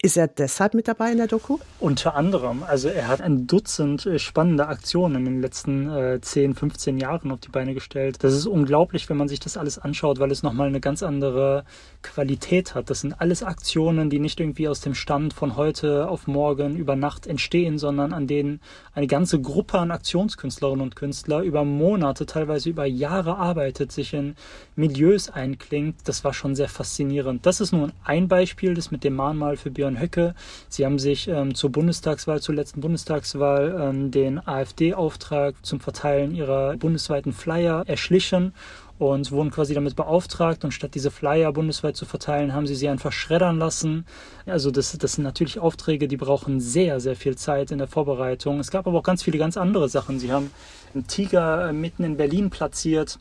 Ist 0.00 0.16
er 0.16 0.28
deshalb 0.28 0.74
mit 0.74 0.86
dabei 0.86 1.10
in 1.10 1.18
der 1.18 1.26
Doku? 1.26 1.58
Unter 1.80 2.14
anderem. 2.14 2.62
Also 2.62 2.88
er 2.88 3.08
hat 3.08 3.20
ein 3.20 3.48
Dutzend 3.48 4.06
äh, 4.06 4.20
spannende 4.20 4.68
Aktionen 4.68 5.16
in 5.16 5.24
den 5.24 5.40
letzten 5.40 5.90
äh, 5.90 6.20
10, 6.20 6.54
15 6.54 6.98
Jahren 6.98 7.32
auf 7.32 7.40
die 7.40 7.48
Beine 7.48 7.74
gestellt. 7.74 8.22
Das 8.22 8.32
ist 8.32 8.46
unglaublich, 8.46 9.08
wenn 9.10 9.16
man 9.16 9.26
sich 9.26 9.40
das 9.40 9.56
alles 9.56 9.76
anschaut, 9.76 10.20
weil 10.20 10.30
es 10.30 10.44
nochmal 10.44 10.68
eine 10.68 10.78
ganz 10.78 11.02
andere 11.02 11.64
Qualität 12.02 12.76
hat. 12.76 12.90
Das 12.90 13.00
sind 13.00 13.20
alles 13.20 13.42
Aktionen, 13.42 14.08
die 14.08 14.20
nicht 14.20 14.38
irgendwie 14.38 14.68
aus 14.68 14.80
dem 14.80 14.94
Stand 14.94 15.34
von 15.34 15.56
heute 15.56 16.08
auf 16.08 16.28
morgen 16.28 16.76
über 16.76 16.94
Nacht 16.94 17.26
entstehen, 17.26 17.76
sondern 17.76 18.12
an 18.12 18.28
denen 18.28 18.60
eine 18.94 19.08
ganze 19.08 19.40
Gruppe 19.40 19.80
an 19.80 19.90
Aktionskünstlerinnen 19.90 20.80
und 20.80 20.94
Künstler 20.94 21.40
über 21.42 21.64
Monate, 21.64 22.24
teilweise 22.24 22.70
über 22.70 22.86
Jahre 22.86 23.36
arbeitet, 23.36 23.90
sich 23.90 24.14
in 24.14 24.36
Milieus 24.76 25.28
einklingt. 25.28 25.96
Das 26.04 26.22
war 26.22 26.34
schon 26.34 26.54
sehr 26.54 26.68
faszinierend. 26.68 27.44
Das 27.46 27.60
ist 27.60 27.72
nur 27.72 27.90
ein 28.04 28.28
Beispiel, 28.28 28.74
das 28.74 28.92
mit 28.92 29.02
dem 29.02 29.16
Mahnmal 29.16 29.56
für 29.56 29.72
Björn 29.72 29.87
Björn 29.88 30.00
Höcke. 30.00 30.34
Sie 30.68 30.84
haben 30.84 30.98
sich 30.98 31.28
ähm, 31.28 31.54
zur 31.54 31.70
Bundestagswahl, 31.70 32.40
zur 32.40 32.54
letzten 32.54 32.80
Bundestagswahl, 32.80 33.76
ähm, 33.80 34.10
den 34.10 34.46
AfD-Auftrag 34.46 35.54
zum 35.64 35.80
Verteilen 35.80 36.34
ihrer 36.34 36.76
bundesweiten 36.76 37.32
Flyer 37.32 37.84
erschlichen 37.86 38.52
und 38.98 39.30
wurden 39.30 39.50
quasi 39.50 39.74
damit 39.74 39.94
beauftragt 39.94 40.64
und 40.64 40.72
statt 40.72 40.94
diese 40.94 41.10
Flyer 41.10 41.52
bundesweit 41.52 41.96
zu 41.96 42.04
verteilen, 42.04 42.52
haben 42.52 42.66
sie 42.66 42.74
sie 42.74 42.88
einfach 42.88 43.12
schreddern 43.12 43.58
lassen. 43.58 44.04
Also 44.44 44.70
das, 44.70 44.96
das 44.98 45.12
sind 45.12 45.24
natürlich 45.24 45.60
Aufträge, 45.60 46.08
die 46.08 46.16
brauchen 46.16 46.60
sehr, 46.60 46.98
sehr 46.98 47.14
viel 47.14 47.36
Zeit 47.36 47.70
in 47.70 47.78
der 47.78 47.86
Vorbereitung. 47.86 48.58
Es 48.58 48.70
gab 48.70 48.86
aber 48.86 48.98
auch 48.98 49.04
ganz 49.04 49.22
viele 49.22 49.38
ganz 49.38 49.56
andere 49.56 49.88
Sachen. 49.88 50.18
Sie 50.18 50.32
haben 50.32 50.50
einen 50.94 51.06
Tiger 51.06 51.68
äh, 51.68 51.72
mitten 51.72 52.02
in 52.04 52.16
Berlin 52.16 52.50
platziert 52.50 53.18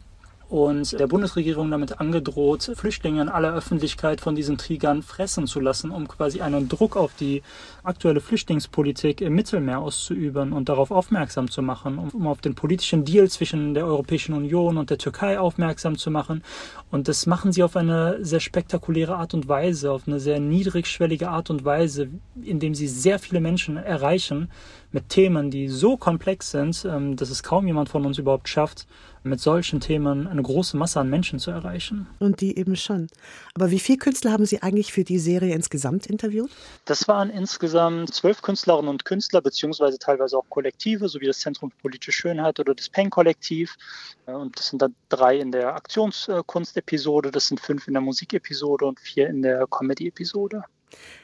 und 0.49 0.97
der 0.97 1.07
Bundesregierung 1.07 1.69
damit 1.69 1.99
angedroht, 1.99 2.71
Flüchtlinge 2.75 3.21
in 3.21 3.29
aller 3.29 3.53
Öffentlichkeit 3.53 4.21
von 4.21 4.35
diesen 4.35 4.57
Tigern 4.57 5.01
fressen 5.01 5.45
zu 5.45 5.59
lassen, 5.59 5.91
um 5.91 6.07
quasi 6.07 6.41
einen 6.41 6.69
Druck 6.69 6.95
auf 6.95 7.13
die 7.19 7.43
aktuelle 7.83 8.21
Flüchtlingspolitik 8.21 9.21
im 9.21 9.35
Mittelmeer 9.35 9.79
auszuüben 9.79 10.53
und 10.53 10.69
darauf 10.69 10.91
aufmerksam 10.91 11.49
zu 11.49 11.61
machen, 11.61 11.97
um 11.97 12.27
auf 12.27 12.39
den 12.39 12.55
politischen 12.55 13.03
Deal 13.03 13.29
zwischen 13.29 13.73
der 13.73 13.85
Europäischen 13.85 14.33
Union 14.33 14.77
und 14.77 14.89
der 14.89 14.97
Türkei 14.97 15.39
aufmerksam 15.39 15.97
zu 15.97 16.11
machen. 16.11 16.43
Und 16.91 17.07
das 17.07 17.25
machen 17.25 17.51
sie 17.51 17.63
auf 17.63 17.75
eine 17.75 18.23
sehr 18.23 18.39
spektakuläre 18.39 19.15
Art 19.17 19.33
und 19.33 19.49
Weise, 19.49 19.91
auf 19.91 20.07
eine 20.07 20.19
sehr 20.19 20.39
niedrigschwellige 20.39 21.29
Art 21.29 21.49
und 21.49 21.65
Weise, 21.65 22.09
indem 22.41 22.73
sie 22.73 22.87
sehr 22.87 23.19
viele 23.19 23.41
Menschen 23.41 23.75
erreichen 23.75 24.49
mit 24.91 25.09
Themen, 25.09 25.51
die 25.51 25.67
so 25.67 25.97
komplex 25.97 26.51
sind, 26.51 26.85
ähm, 26.89 27.15
dass 27.17 27.29
es 27.29 27.43
kaum 27.43 27.67
jemand 27.67 27.89
von 27.89 28.05
uns 28.05 28.17
überhaupt 28.17 28.47
schafft, 28.47 28.87
mit 29.23 29.39
solchen 29.39 29.79
Themen 29.79 30.27
eine 30.27 30.41
große 30.41 30.77
Masse 30.77 30.99
an 30.99 31.09
Menschen 31.09 31.39
zu 31.39 31.51
erreichen. 31.51 32.07
Und 32.19 32.41
die 32.41 32.57
eben 32.57 32.75
schon. 32.75 33.07
Aber 33.53 33.71
wie 33.71 33.79
viele 33.79 33.97
Künstler 33.97 34.31
haben 34.31 34.45
Sie 34.45 34.61
eigentlich 34.61 34.93
für 34.93 35.03
die 35.03 35.19
Serie 35.19 35.53
insgesamt 35.53 36.05
interviewt? 36.05 36.49
Das 36.85 37.07
waren 37.07 37.29
insgesamt 37.29 38.13
zwölf 38.13 38.41
Künstlerinnen 38.41 38.89
und 38.89 39.05
Künstler, 39.05 39.41
beziehungsweise 39.41 39.99
teilweise 39.99 40.37
auch 40.37 40.45
Kollektive, 40.49 41.09
sowie 41.09 41.27
das 41.27 41.39
Zentrum 41.39 41.71
für 41.71 41.77
politische 41.77 42.11
Schönheit 42.11 42.59
oder 42.59 42.73
das 42.73 42.89
Pen-Kollektiv. 42.89 43.75
Äh, 44.25 44.31
und 44.31 44.57
das 44.57 44.69
sind 44.69 44.81
dann 44.81 44.95
drei 45.09 45.37
in 45.37 45.51
der 45.51 45.75
Aktionskunst-Episode, 45.75 47.31
das 47.31 47.47
sind 47.47 47.59
fünf 47.59 47.87
in 47.87 47.93
der 47.93 48.01
Musikepisode 48.01 48.85
und 48.85 48.99
vier 48.99 49.27
in 49.27 49.41
der 49.41 49.67
Comedy-Episode. 49.67 50.63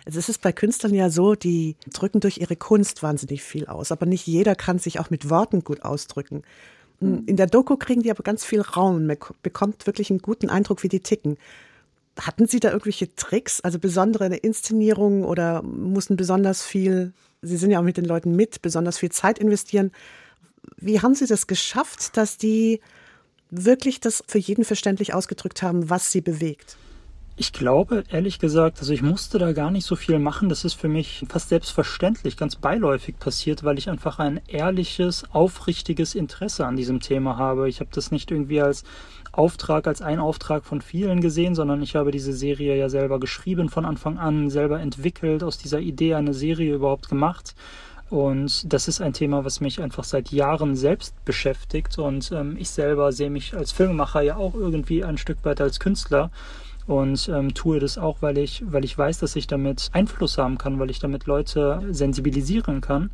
Also 0.06 0.20
es 0.20 0.30
ist 0.30 0.42
bei 0.42 0.52
Künstlern 0.52 0.94
ja 0.94 1.10
so, 1.10 1.36
die 1.36 1.78
drücken 1.92 2.20
durch 2.20 2.38
ihre 2.38 2.56
Kunst 2.56 3.04
wahnsinnig 3.04 3.44
viel 3.44 3.68
aus, 3.68 3.92
aber 3.92 4.06
nicht 4.06 4.28
jeder 4.28 4.56
kann 4.56 4.80
sich 4.80 5.00
auch 5.00 5.10
mit 5.10 5.30
Worten 5.30 5.64
gut 5.64 5.84
ausdrücken. 5.84 6.44
In 7.26 7.36
der 7.36 7.48
Doku 7.48 7.78
kriegen 7.78 8.02
die 8.02 8.12
aber 8.12 8.24
ganz 8.24 8.46
viel 8.46 8.62
Raum. 8.62 9.06
Man 9.06 9.18
bekommt 9.42 9.86
wirklich 9.88 10.10
einen 10.10 10.20
guten 10.20 10.50
Eindruck, 10.50 10.84
wie 10.84 10.90
die 10.90 11.02
ticken. 11.02 11.38
Hatten 12.20 12.48
Sie 12.48 12.60
da 12.60 12.70
irgendwelche 12.70 13.14
Tricks, 13.16 13.62
also 13.62 13.80
besondere 13.80 14.36
Inszenierungen 14.36 15.24
oder 15.24 15.64
mussten 15.64 16.16
besonders 16.16 16.64
viel, 16.64 17.14
Sie 17.42 17.58
sind 17.58 17.72
ja 17.72 17.80
auch 17.80 17.84
mit 17.84 17.98
den 17.98 18.06
Leuten 18.06 18.36
mit, 18.36 18.62
besonders 18.62 19.00
viel 19.00 19.12
Zeit 19.12 19.40
investieren. 19.40 19.92
Wie 20.78 21.02
haben 21.02 21.16
Sie 21.16 21.26
das 21.26 21.48
geschafft, 21.48 22.16
dass 22.16 22.38
die 22.38 22.80
wirklich 23.50 24.00
das 24.00 24.24
für 24.28 24.40
jeden 24.40 24.66
verständlich 24.66 25.14
ausgedrückt 25.14 25.62
haben, 25.62 25.90
was 25.90 26.12
sie 26.12 26.22
bewegt? 26.22 26.78
Ich 27.36 27.52
glaube, 27.52 28.04
ehrlich 28.12 28.38
gesagt, 28.38 28.78
also 28.80 28.94
ich 28.94 29.02
musste 29.02 29.40
da 29.40 29.54
gar 29.54 29.72
nicht 29.72 29.88
so 29.88 29.96
viel 29.96 30.20
machen. 30.20 30.50
Das 30.50 30.66
ist 30.66 30.76
für 30.76 30.88
mich 30.88 31.26
fast 31.28 31.50
selbstverständlich, 31.50 32.38
ganz 32.38 32.56
beiläufig 32.56 33.18
passiert, 33.18 33.64
weil 33.64 33.80
ich 33.80 33.90
einfach 33.90 34.20
ein 34.20 34.40
ehrliches, 34.48 35.24
aufrichtiges 35.32 36.14
Interesse 36.14 36.68
an 36.68 36.76
diesem 36.76 37.00
Thema 37.00 37.38
habe. 37.38 37.68
Ich 37.68 37.80
habe 37.80 37.90
das 37.92 38.12
nicht 38.12 38.30
irgendwie 38.30 38.62
als 38.62 38.84
Auftrag, 39.32 39.88
als 39.88 40.04
ein 40.04 40.20
Auftrag 40.20 40.64
von 40.64 40.82
vielen 40.82 41.22
gesehen, 41.22 41.56
sondern 41.56 41.82
ich 41.82 41.96
habe 41.96 42.12
diese 42.12 42.34
Serie 42.34 42.78
ja 42.78 42.88
selber 42.88 43.20
geschrieben 43.20 43.68
von 43.70 43.84
Anfang 43.84 44.20
an, 44.20 44.52
selber 44.52 44.80
entwickelt, 44.80 45.42
aus 45.42 45.58
dieser 45.58 45.80
Idee 45.80 46.14
eine 46.14 46.36
Serie 46.36 46.76
überhaupt 46.76 47.10
gemacht. 47.10 47.56
Und 48.12 48.72
das 48.72 48.88
ist 48.88 49.02
ein 49.02 49.14
Thema, 49.14 49.44
was 49.44 49.60
mich 49.60 49.82
einfach 49.82 50.04
seit 50.04 50.32
Jahren 50.32 50.76
selbst 50.76 51.16
beschäftigt. 51.26 51.98
Und 51.98 52.32
ähm, 52.32 52.58
ich 52.60 52.70
selber 52.70 53.12
sehe 53.12 53.32
mich 53.32 53.56
als 53.56 53.72
Filmemacher 53.72 54.22
ja 54.22 54.38
auch 54.38 54.54
irgendwie 54.54 55.04
ein 55.04 55.18
Stück 55.18 55.40
weit 55.42 55.60
als 55.62 55.80
Künstler 55.80 56.30
und 56.88 57.30
ähm, 57.30 57.54
tue 57.54 57.80
das 57.80 57.98
auch, 57.98 58.22
weil 58.22 58.38
ich, 58.38 58.64
weil 58.66 58.84
ich 58.84 58.98
weiß, 58.98 59.20
dass 59.20 59.36
ich 59.36 59.48
damit 59.48 59.90
Einfluss 59.94 60.38
haben 60.38 60.58
kann, 60.58 60.80
weil 60.80 60.90
ich 60.90 61.00
damit 61.00 61.26
Leute 61.26 61.82
sensibilisieren 61.92 62.82
kann. 62.82 63.12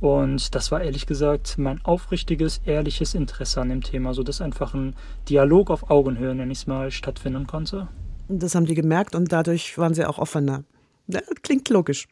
Und 0.00 0.54
das 0.54 0.72
war 0.72 0.80
ehrlich 0.80 1.06
gesagt 1.06 1.58
mein 1.58 1.84
aufrichtiges, 1.84 2.62
ehrliches 2.64 3.14
Interesse 3.14 3.60
an 3.60 3.68
dem 3.68 3.82
Thema, 3.82 4.14
sodass 4.14 4.40
einfach 4.40 4.72
ein 4.72 4.94
Dialog 5.28 5.70
auf 5.70 5.90
Augenhöhe, 5.90 6.34
nenne 6.34 6.52
ich 6.52 6.60
es 6.60 6.66
mal, 6.66 6.90
stattfinden 6.90 7.46
konnte. 7.46 7.88
Das 8.28 8.54
haben 8.54 8.64
die 8.64 8.74
gemerkt 8.74 9.14
und 9.14 9.30
dadurch 9.30 9.76
waren 9.76 9.92
sie 9.92 10.06
auch 10.06 10.18
offener. 10.18 10.64
Klingt 11.42 11.68
logisch. 11.68 12.08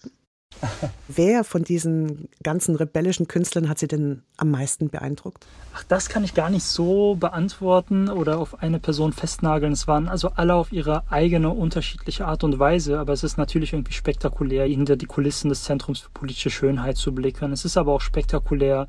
Wer 1.08 1.44
von 1.44 1.64
diesen 1.64 2.28
ganzen 2.42 2.76
rebellischen 2.76 3.28
Künstlern 3.28 3.68
hat 3.68 3.78
Sie 3.78 3.88
denn 3.88 4.22
am 4.36 4.50
meisten 4.50 4.88
beeindruckt? 4.88 5.46
Ach, 5.74 5.84
das 5.84 6.08
kann 6.08 6.24
ich 6.24 6.34
gar 6.34 6.50
nicht 6.50 6.64
so 6.64 7.14
beantworten 7.14 8.08
oder 8.08 8.38
auf 8.38 8.62
eine 8.62 8.78
Person 8.78 9.12
festnageln. 9.12 9.72
Es 9.72 9.86
waren 9.86 10.08
also 10.08 10.30
alle 10.34 10.54
auf 10.54 10.72
ihre 10.72 11.10
eigene 11.10 11.50
unterschiedliche 11.50 12.26
Art 12.26 12.44
und 12.44 12.58
Weise, 12.58 12.98
aber 12.98 13.12
es 13.12 13.24
ist 13.24 13.38
natürlich 13.38 13.72
irgendwie 13.72 13.92
spektakulär, 13.92 14.66
hinter 14.66 14.96
die 14.96 15.06
Kulissen 15.06 15.48
des 15.48 15.64
Zentrums 15.64 16.00
für 16.00 16.10
politische 16.10 16.50
Schönheit 16.50 16.96
zu 16.96 17.14
blicken. 17.14 17.52
Es 17.52 17.64
ist 17.64 17.76
aber 17.76 17.92
auch 17.92 18.00
spektakulär, 18.00 18.86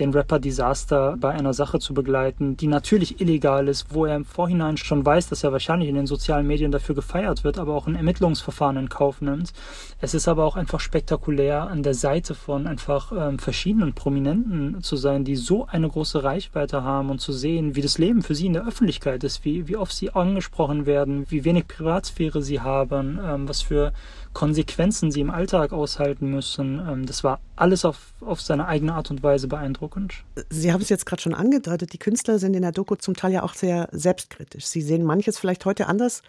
den 0.00 0.12
Rapper 0.12 0.38
Disaster 0.38 1.16
bei 1.18 1.30
einer 1.30 1.52
Sache 1.52 1.78
zu 1.78 1.92
begleiten, 1.92 2.56
die 2.56 2.66
natürlich 2.66 3.20
illegal 3.20 3.68
ist, 3.68 3.94
wo 3.94 4.06
er 4.06 4.16
im 4.16 4.24
Vorhinein 4.24 4.76
schon 4.76 5.04
weiß, 5.04 5.28
dass 5.28 5.44
er 5.44 5.52
wahrscheinlich 5.52 5.88
in 5.88 5.94
den 5.94 6.06
sozialen 6.06 6.46
Medien 6.46 6.72
dafür 6.72 6.94
gefeiert 6.94 7.44
wird, 7.44 7.58
aber 7.58 7.74
auch 7.74 7.86
ein 7.86 7.96
Ermittlungsverfahren 7.96 8.76
in 8.76 8.88
Kauf 8.88 9.20
nimmt. 9.20 9.52
Es 10.00 10.14
ist 10.14 10.28
aber 10.28 10.44
auch 10.44 10.56
einfach 10.56 10.80
spektakulär, 10.80 11.62
an 11.68 11.82
der 11.82 11.94
Seite 11.94 12.34
von 12.34 12.66
einfach 12.66 13.12
ähm, 13.12 13.38
verschiedenen 13.38 13.92
Prominenten 13.92 14.82
zu 14.82 14.96
sein, 14.96 15.24
die 15.24 15.36
so 15.36 15.66
eine 15.66 15.88
große 15.88 16.24
Reichweite 16.24 16.82
haben 16.82 17.10
und 17.10 17.20
zu 17.20 17.32
sehen, 17.32 17.76
wie 17.76 17.82
das 17.82 17.98
Leben 17.98 18.22
für 18.22 18.34
sie 18.34 18.46
in 18.46 18.54
der 18.54 18.66
Öffentlichkeit 18.66 19.22
ist, 19.24 19.44
wie, 19.44 19.68
wie 19.68 19.76
oft 19.76 19.94
sie 19.94 20.10
angesprochen 20.10 20.86
werden, 20.86 21.26
wie 21.28 21.44
wenig 21.44 21.68
Privatsphäre 21.68 22.42
sie 22.42 22.60
haben, 22.60 23.20
ähm, 23.22 23.48
was 23.48 23.60
für 23.60 23.92
Konsequenzen 24.32 25.10
sie 25.10 25.20
im 25.20 25.30
Alltag 25.30 25.72
aushalten 25.72 26.30
müssen. 26.30 26.80
Ähm, 26.88 27.04
das 27.04 27.22
war 27.22 27.40
alles 27.56 27.84
auf, 27.84 28.14
auf 28.24 28.40
seine 28.40 28.66
eigene 28.66 28.94
Art 28.94 29.10
und 29.10 29.22
Weise 29.22 29.48
beeindruckend. 29.48 29.81
Sie 30.50 30.72
haben 30.72 30.80
es 30.80 30.88
jetzt 30.88 31.06
gerade 31.06 31.22
schon 31.22 31.34
angedeutet, 31.34 31.92
die 31.92 31.98
Künstler 31.98 32.38
sind 32.38 32.54
in 32.54 32.62
der 32.62 32.72
Doku 32.72 32.94
zum 32.96 33.14
Teil 33.14 33.32
ja 33.32 33.42
auch 33.42 33.54
sehr 33.54 33.88
selbstkritisch. 33.92 34.66
Sie 34.66 34.82
sehen 34.82 35.04
manches 35.04 35.38
vielleicht 35.38 35.64
heute 35.64 35.86
anders, 35.86 36.22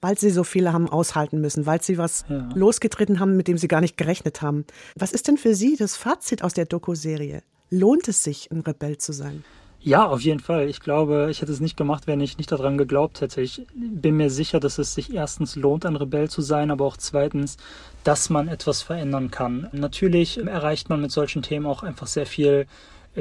weil 0.00 0.18
sie 0.18 0.30
so 0.30 0.44
viele 0.44 0.72
haben 0.72 0.88
aushalten 0.88 1.40
müssen, 1.40 1.66
weil 1.66 1.82
sie 1.82 1.98
was 1.98 2.24
ja. 2.28 2.48
losgetreten 2.54 3.20
haben, 3.20 3.36
mit 3.36 3.48
dem 3.48 3.58
sie 3.58 3.68
gar 3.68 3.80
nicht 3.80 3.96
gerechnet 3.96 4.42
haben. 4.42 4.64
Was 4.94 5.12
ist 5.12 5.28
denn 5.28 5.38
für 5.38 5.54
Sie 5.54 5.76
das 5.76 5.96
Fazit 5.96 6.42
aus 6.42 6.54
der 6.54 6.66
Doku-Serie? 6.66 7.42
Lohnt 7.70 8.08
es 8.08 8.22
sich, 8.22 8.50
ein 8.50 8.60
Rebell 8.60 8.98
zu 8.98 9.12
sein? 9.12 9.44
Ja, 9.86 10.08
auf 10.08 10.20
jeden 10.22 10.40
Fall. 10.40 10.68
Ich 10.68 10.80
glaube, 10.80 11.28
ich 11.30 11.42
hätte 11.42 11.52
es 11.52 11.60
nicht 11.60 11.76
gemacht, 11.76 12.08
wenn 12.08 12.20
ich 12.20 12.38
nicht 12.38 12.50
daran 12.50 12.76
geglaubt 12.76 13.20
hätte. 13.20 13.40
Ich 13.40 13.64
bin 13.76 14.16
mir 14.16 14.30
sicher, 14.30 14.58
dass 14.58 14.78
es 14.78 14.94
sich 14.94 15.14
erstens 15.14 15.54
lohnt, 15.54 15.86
ein 15.86 15.94
Rebell 15.94 16.28
zu 16.28 16.42
sein, 16.42 16.72
aber 16.72 16.84
auch 16.84 16.96
zweitens, 16.96 17.56
dass 18.02 18.28
man 18.28 18.48
etwas 18.48 18.82
verändern 18.82 19.30
kann. 19.30 19.68
Natürlich 19.70 20.44
erreicht 20.44 20.88
man 20.88 21.00
mit 21.00 21.12
solchen 21.12 21.42
Themen 21.42 21.66
auch 21.66 21.84
einfach 21.84 22.08
sehr 22.08 22.26
viel 22.26 22.66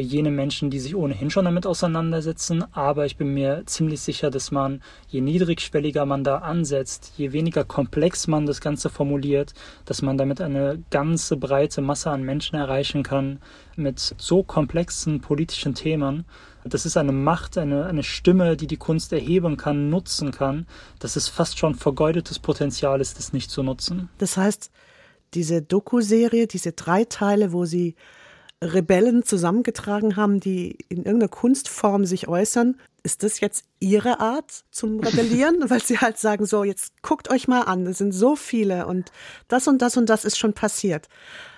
jene 0.02 0.32
Menschen, 0.32 0.70
die 0.70 0.80
sich 0.80 0.96
ohnehin 0.96 1.30
schon 1.30 1.46
damit 1.46 1.66
auseinandersetzen. 1.66 2.64
Aber 2.74 3.06
ich 3.06 3.18
bin 3.18 3.34
mir 3.34 3.64
ziemlich 3.66 4.02
sicher, 4.02 4.30
dass 4.30 4.52
man, 4.52 4.82
je 5.08 5.22
niedrigschwelliger 5.22 6.06
man 6.06 6.24
da 6.24 6.40
ansetzt, 6.40 7.14
je 7.18 7.32
weniger 7.32 7.64
komplex 7.64 8.28
man 8.28 8.46
das 8.46 8.62
Ganze 8.62 8.90
formuliert, 8.90 9.54
dass 9.86 10.02
man 10.02 10.18
damit 10.18 10.42
eine 10.42 10.84
ganze 10.90 11.38
breite 11.38 11.82
Masse 11.82 12.12
an 12.12 12.24
Menschen 12.24 12.56
erreichen 12.56 13.04
kann 13.04 13.40
mit 13.76 14.16
so 14.18 14.44
komplexen 14.44 15.22
politischen 15.22 15.76
Themen. 15.76 16.26
Das 16.64 16.86
ist 16.86 16.98
eine 16.98 17.12
Macht, 17.12 17.58
eine, 17.58 17.86
eine 17.86 18.04
Stimme, 18.04 18.58
die 18.58 18.68
die 18.68 18.78
Kunst 18.78 19.14
erheben 19.14 19.56
kann, 19.56 19.90
nutzen 19.90 20.32
kann. 20.32 20.66
Das 21.00 21.16
ist 21.16 21.30
fast 21.30 21.60
schon 21.60 21.76
vergeudetes 21.76 22.40
Potenzial 22.40 23.02
ist, 23.02 23.20
das 23.20 23.34
nicht 23.34 23.52
zu 23.52 23.62
nutzen. 23.62 24.10
Das 24.18 24.36
heißt, 24.36 24.72
diese 25.36 25.62
Doku-Serie, 25.62 26.48
diese 26.48 26.72
drei 26.72 27.04
Teile, 27.04 27.52
wo 27.54 27.66
sie 27.66 27.96
Rebellen 28.64 29.24
zusammengetragen 29.24 30.16
haben, 30.16 30.40
die 30.40 30.78
in 30.90 31.04
irgendeiner 31.04 31.30
Kunstform 31.30 32.06
sich 32.06 32.28
äußern. 32.28 32.78
Ist 33.06 33.22
das 33.22 33.40
jetzt 33.40 33.66
Ihre 33.80 34.20
Art 34.20 34.66
zum 34.72 35.00
Rebellieren? 35.00 35.58
Weil 35.70 35.80
Sie 35.80 36.00
halt 36.00 36.18
sagen, 36.18 36.48
so, 36.48 36.64
jetzt 36.64 37.04
guckt 37.04 37.30
euch 37.30 37.48
mal 37.48 37.62
an, 37.62 37.86
es 37.86 38.00
sind 38.00 38.14
so 38.14 38.36
viele 38.36 38.88
und 38.88 39.12
das 39.48 39.68
und 39.68 39.84
das 39.84 39.96
und 39.96 40.10
das 40.10 40.26
ist 40.26 40.40
schon 40.40 40.54
passiert. 40.54 41.08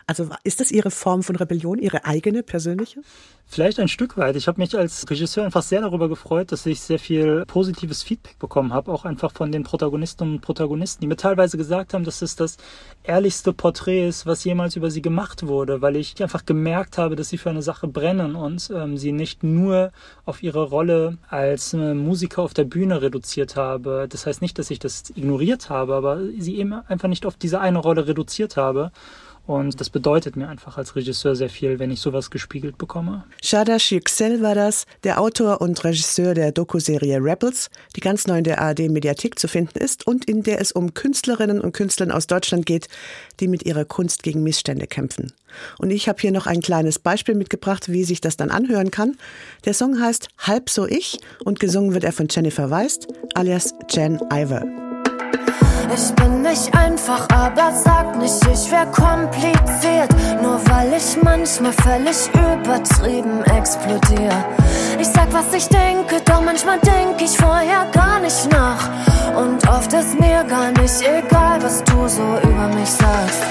Also 0.07 0.29
ist 0.45 0.61
das 0.61 0.71
Ihre 0.71 0.89
Form 0.89 1.21
von 1.21 1.35
Rebellion, 1.35 1.79
Ihre 1.79 2.05
eigene 2.05 2.41
persönliche? 2.41 3.01
Vielleicht 3.45 3.77
ein 3.79 3.89
Stück 3.89 4.17
weit. 4.17 4.37
Ich 4.37 4.47
habe 4.47 4.59
mich 4.59 4.77
als 4.77 5.09
Regisseur 5.09 5.43
einfach 5.43 5.61
sehr 5.61 5.81
darüber 5.81 6.07
gefreut, 6.07 6.53
dass 6.53 6.65
ich 6.65 6.81
sehr 6.81 6.99
viel 6.99 7.45
positives 7.45 8.03
Feedback 8.03 8.39
bekommen 8.39 8.73
habe, 8.73 8.91
auch 8.91 9.03
einfach 9.03 9.33
von 9.33 9.51
den 9.51 9.63
Protagonisten 9.63 10.23
und 10.23 10.41
Protagonisten, 10.41 11.01
die 11.01 11.07
mir 11.07 11.17
teilweise 11.17 11.57
gesagt 11.57 11.93
haben, 11.93 12.05
dass 12.05 12.21
es 12.21 12.37
das 12.37 12.55
ehrlichste 13.03 13.51
Porträt 13.51 14.07
ist, 14.07 14.25
was 14.25 14.45
jemals 14.45 14.77
über 14.77 14.91
sie 14.91 15.01
gemacht 15.01 15.45
wurde, 15.47 15.81
weil 15.81 15.97
ich 15.97 16.21
einfach 16.21 16.45
gemerkt 16.45 16.97
habe, 16.97 17.17
dass 17.17 17.27
sie 17.27 17.37
für 17.37 17.49
eine 17.49 17.61
Sache 17.61 17.87
brennen 17.87 18.35
und 18.35 18.69
ähm, 18.73 18.97
sie 18.97 19.11
nicht 19.11 19.43
nur 19.43 19.91
auf 20.25 20.41
ihre 20.41 20.63
Rolle 20.63 21.17
als 21.37 21.73
Musiker 21.73 22.41
auf 22.41 22.53
der 22.53 22.63
Bühne 22.63 23.01
reduziert 23.01 23.55
habe. 23.55 24.07
Das 24.09 24.25
heißt 24.25 24.41
nicht, 24.41 24.57
dass 24.57 24.71
ich 24.71 24.79
das 24.79 25.11
ignoriert 25.11 25.69
habe, 25.69 25.93
aber 25.93 26.19
sie 26.39 26.57
eben 26.57 26.73
einfach 26.73 27.07
nicht 27.07 27.25
auf 27.25 27.37
diese 27.37 27.59
eine 27.59 27.77
Rolle 27.77 28.07
reduziert 28.07 28.57
habe. 28.57 28.91
Und 29.47 29.79
das 29.79 29.89
bedeutet 29.89 30.35
mir 30.35 30.49
einfach 30.49 30.77
als 30.77 30.95
Regisseur 30.97 31.35
sehr 31.35 31.49
viel, 31.49 31.79
wenn 31.79 31.89
ich 31.89 32.01
sowas 32.01 32.29
gespiegelt 32.29 32.77
bekomme. 32.77 33.23
Shadash 33.41 33.93
Yüksel 33.93 34.41
war 34.41 34.55
das, 34.55 34.85
der 35.05 35.21
Autor 35.21 35.61
und 35.61 35.81
Regisseur 35.85 36.33
der 36.33 36.51
Doku-Serie 36.51 37.19
Rebels, 37.19 37.69
die 37.95 38.01
ganz 38.01 38.27
neu 38.27 38.39
in 38.39 38.43
der 38.43 38.61
ARD-Mediathek 38.61 39.39
zu 39.39 39.47
finden 39.47 39.79
ist 39.79 40.05
und 40.05 40.25
in 40.25 40.43
der 40.43 40.59
es 40.59 40.73
um 40.73 40.93
Künstlerinnen 40.93 41.61
und 41.61 41.71
Künstler 41.71 42.13
aus 42.13 42.27
Deutschland 42.27 42.65
geht, 42.65 42.89
die 43.39 43.47
mit 43.47 43.65
ihrer 43.65 43.85
Kunst 43.85 44.21
gegen 44.21 44.43
Missstände 44.43 44.85
kämpfen. 44.85 45.31
Und 45.79 45.91
ich 45.91 46.09
habe 46.09 46.19
hier 46.19 46.33
noch 46.33 46.45
ein 46.45 46.61
kleines 46.61 46.99
Beispiel 46.99 47.35
mitgebracht, 47.35 47.89
wie 47.89 48.03
sich 48.03 48.19
das 48.19 48.35
dann 48.35 48.51
anhören 48.51 48.91
kann. 48.91 49.17
Der 49.63 49.73
Song 49.73 50.01
heißt 50.01 50.27
Halb 50.39 50.69
so 50.69 50.85
ich 50.85 51.19
und 51.45 51.61
gesungen 51.61 51.93
wird 51.93 52.03
er 52.03 52.11
von 52.11 52.27
Jennifer 52.29 52.69
Weist, 52.69 53.07
alias 53.33 53.73
Jen 53.89 54.19
Iver. 54.29 54.86
Ich 55.93 56.13
bin 56.15 56.41
nicht 56.41 56.73
einfach, 56.75 57.27
aber 57.33 57.71
sag 57.71 58.17
nicht, 58.17 58.45
ich 58.53 58.71
wär 58.71 58.85
kompliziert. 58.87 60.09
Nur 60.41 60.59
weil 60.69 60.93
ich 60.93 61.17
manchmal 61.23 61.73
völlig 61.73 62.29
übertrieben 62.33 63.43
explodiere. 63.45 64.45
Ich 64.99 65.07
sag, 65.07 65.31
was 65.33 65.53
ich 65.53 65.67
denke, 65.69 66.21
doch 66.25 66.41
manchmal 66.41 66.79
denk 66.79 67.21
ich 67.21 67.37
vorher 67.37 67.85
gar 67.91 68.19
nicht 68.19 68.51
nach. 68.51 68.89
Und 69.35 69.67
oft 69.69 69.91
ist 69.93 70.19
mir 70.19 70.43
gar 70.43 70.71
nicht 70.71 71.01
egal, 71.01 71.61
was 71.61 71.83
du 71.83 72.07
so 72.07 72.23
über 72.43 72.67
mich 72.67 72.89
sagst. 72.89 73.43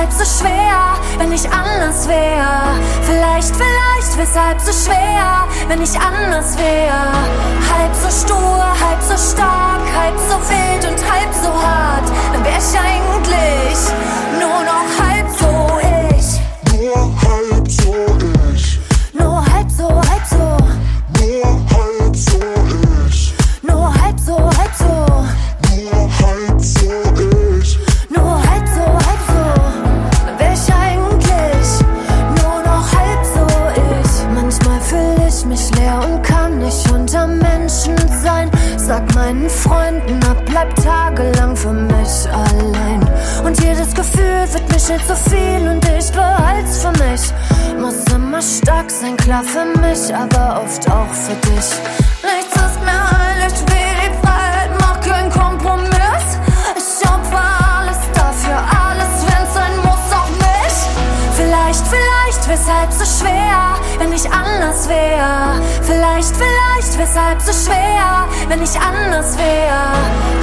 Weshalb 0.00 0.12
so 0.12 0.38
schwer? 0.38 0.80
wenn 1.18 1.32
ich 1.32 1.44
anders 1.50 2.08
wär. 2.08 2.62
Vielleicht, 3.02 3.54
vielleicht, 3.54 4.16
weshalb 4.16 4.60
so 4.60 4.72
schwer, 4.72 5.46
wenn 5.68 5.82
ich 5.82 5.98
anders 6.00 6.56
wär. 6.56 7.12
Halb 7.70 7.94
so 7.94 8.08
stur, 8.08 8.58
halb 8.58 9.02
so 9.02 9.16
stark, 9.16 9.82
halb 9.94 10.18
so 10.18 10.36
wild 10.48 10.90
und 10.90 11.12
halb 11.12 11.34
so 11.34 11.50
hart. 11.50 12.08
Dann 12.32 12.42
wär 12.42 12.56
ich 12.56 12.78
eigentlich 12.78 13.78
nur 14.40 14.64
noch 14.64 14.88
halb 14.98 15.19
ich 68.72 68.80
anders 68.80 69.36
wär. 69.36 70.39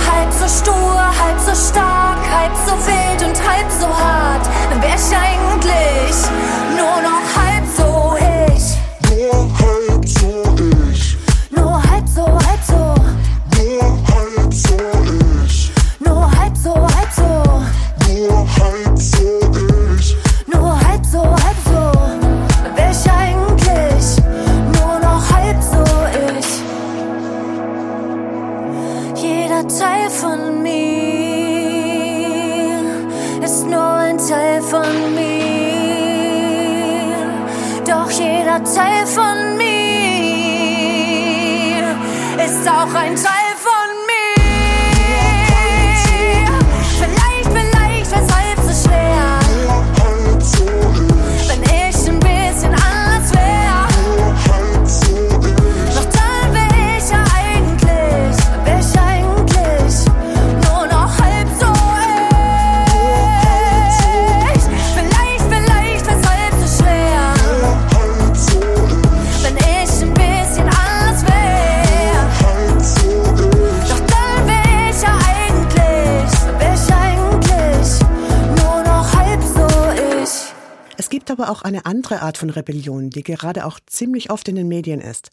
Auch 81.50 81.62
eine 81.62 81.86
andere 81.86 82.22
Art 82.22 82.38
von 82.38 82.50
Rebellion, 82.50 83.10
die 83.10 83.24
gerade 83.24 83.66
auch 83.66 83.80
ziemlich 83.86 84.32
oft 84.32 84.48
in 84.48 84.56
den 84.56 84.68
Medien 84.68 85.02
ist. 85.02 85.30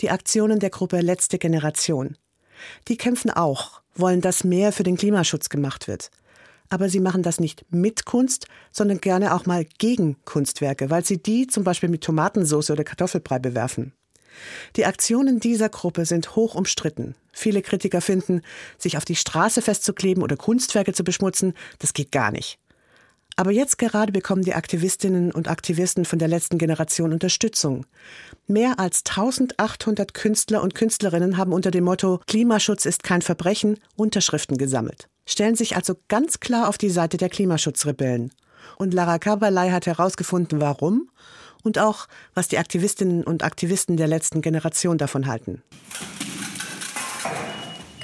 Die 0.00 0.10
Aktionen 0.10 0.58
der 0.58 0.70
Gruppe 0.70 1.00
Letzte 1.00 1.38
Generation. 1.38 2.16
Die 2.88 2.96
kämpfen 2.96 3.30
auch 3.30 3.82
wollen, 3.94 4.20
dass 4.20 4.44
mehr 4.44 4.72
für 4.72 4.82
den 4.82 4.96
Klimaschutz 4.96 5.48
gemacht 5.48 5.88
wird. 5.88 6.10
Aber 6.68 6.88
sie 6.88 7.00
machen 7.00 7.22
das 7.22 7.40
nicht 7.40 7.64
mit 7.70 8.04
Kunst, 8.04 8.46
sondern 8.72 9.00
gerne 9.00 9.34
auch 9.34 9.46
mal 9.46 9.64
gegen 9.78 10.16
Kunstwerke, 10.24 10.90
weil 10.90 11.04
sie 11.04 11.22
die 11.22 11.46
zum 11.46 11.62
Beispiel 11.62 11.88
mit 11.88 12.02
Tomatensauce 12.02 12.70
oder 12.70 12.84
Kartoffelbrei 12.84 13.38
bewerfen. 13.38 13.92
Die 14.76 14.84
Aktionen 14.84 15.38
dieser 15.38 15.68
Gruppe 15.68 16.06
sind 16.06 16.34
hoch 16.34 16.54
umstritten. 16.54 17.14
Viele 17.32 17.62
Kritiker 17.62 18.00
finden, 18.00 18.42
sich 18.78 18.96
auf 18.96 19.04
die 19.04 19.16
Straße 19.16 19.62
festzukleben 19.62 20.22
oder 20.22 20.36
Kunstwerke 20.36 20.92
zu 20.92 21.04
beschmutzen, 21.04 21.54
das 21.78 21.92
geht 21.92 22.10
gar 22.10 22.32
nicht. 22.32 22.58
Aber 23.36 23.50
jetzt 23.50 23.78
gerade 23.78 24.12
bekommen 24.12 24.42
die 24.42 24.54
Aktivistinnen 24.54 25.32
und 25.32 25.48
Aktivisten 25.48 26.04
von 26.04 26.18
der 26.18 26.28
letzten 26.28 26.58
Generation 26.58 27.12
Unterstützung. 27.12 27.84
Mehr 28.46 28.78
als 28.78 29.02
1800 29.06 30.14
Künstler 30.14 30.62
und 30.62 30.74
Künstlerinnen 30.74 31.36
haben 31.36 31.52
unter 31.52 31.70
dem 31.70 31.84
Motto 31.84 32.20
Klimaschutz 32.26 32.86
ist 32.86 33.02
kein 33.02 33.22
Verbrechen 33.22 33.78
Unterschriften 33.96 34.56
gesammelt, 34.56 35.08
stellen 35.26 35.56
sich 35.56 35.74
also 35.74 35.94
ganz 36.08 36.38
klar 36.38 36.68
auf 36.68 36.78
die 36.78 36.90
Seite 36.90 37.16
der 37.16 37.28
Klimaschutzrebellen. 37.28 38.30
Und 38.76 38.94
Lara 38.94 39.18
Kabalai 39.18 39.70
hat 39.70 39.86
herausgefunden, 39.86 40.60
warum 40.60 41.10
und 41.64 41.78
auch, 41.78 42.06
was 42.34 42.48
die 42.48 42.58
Aktivistinnen 42.58 43.24
und 43.24 43.42
Aktivisten 43.42 43.96
der 43.96 44.06
letzten 44.06 44.42
Generation 44.42 44.98
davon 44.98 45.26
halten. 45.26 45.62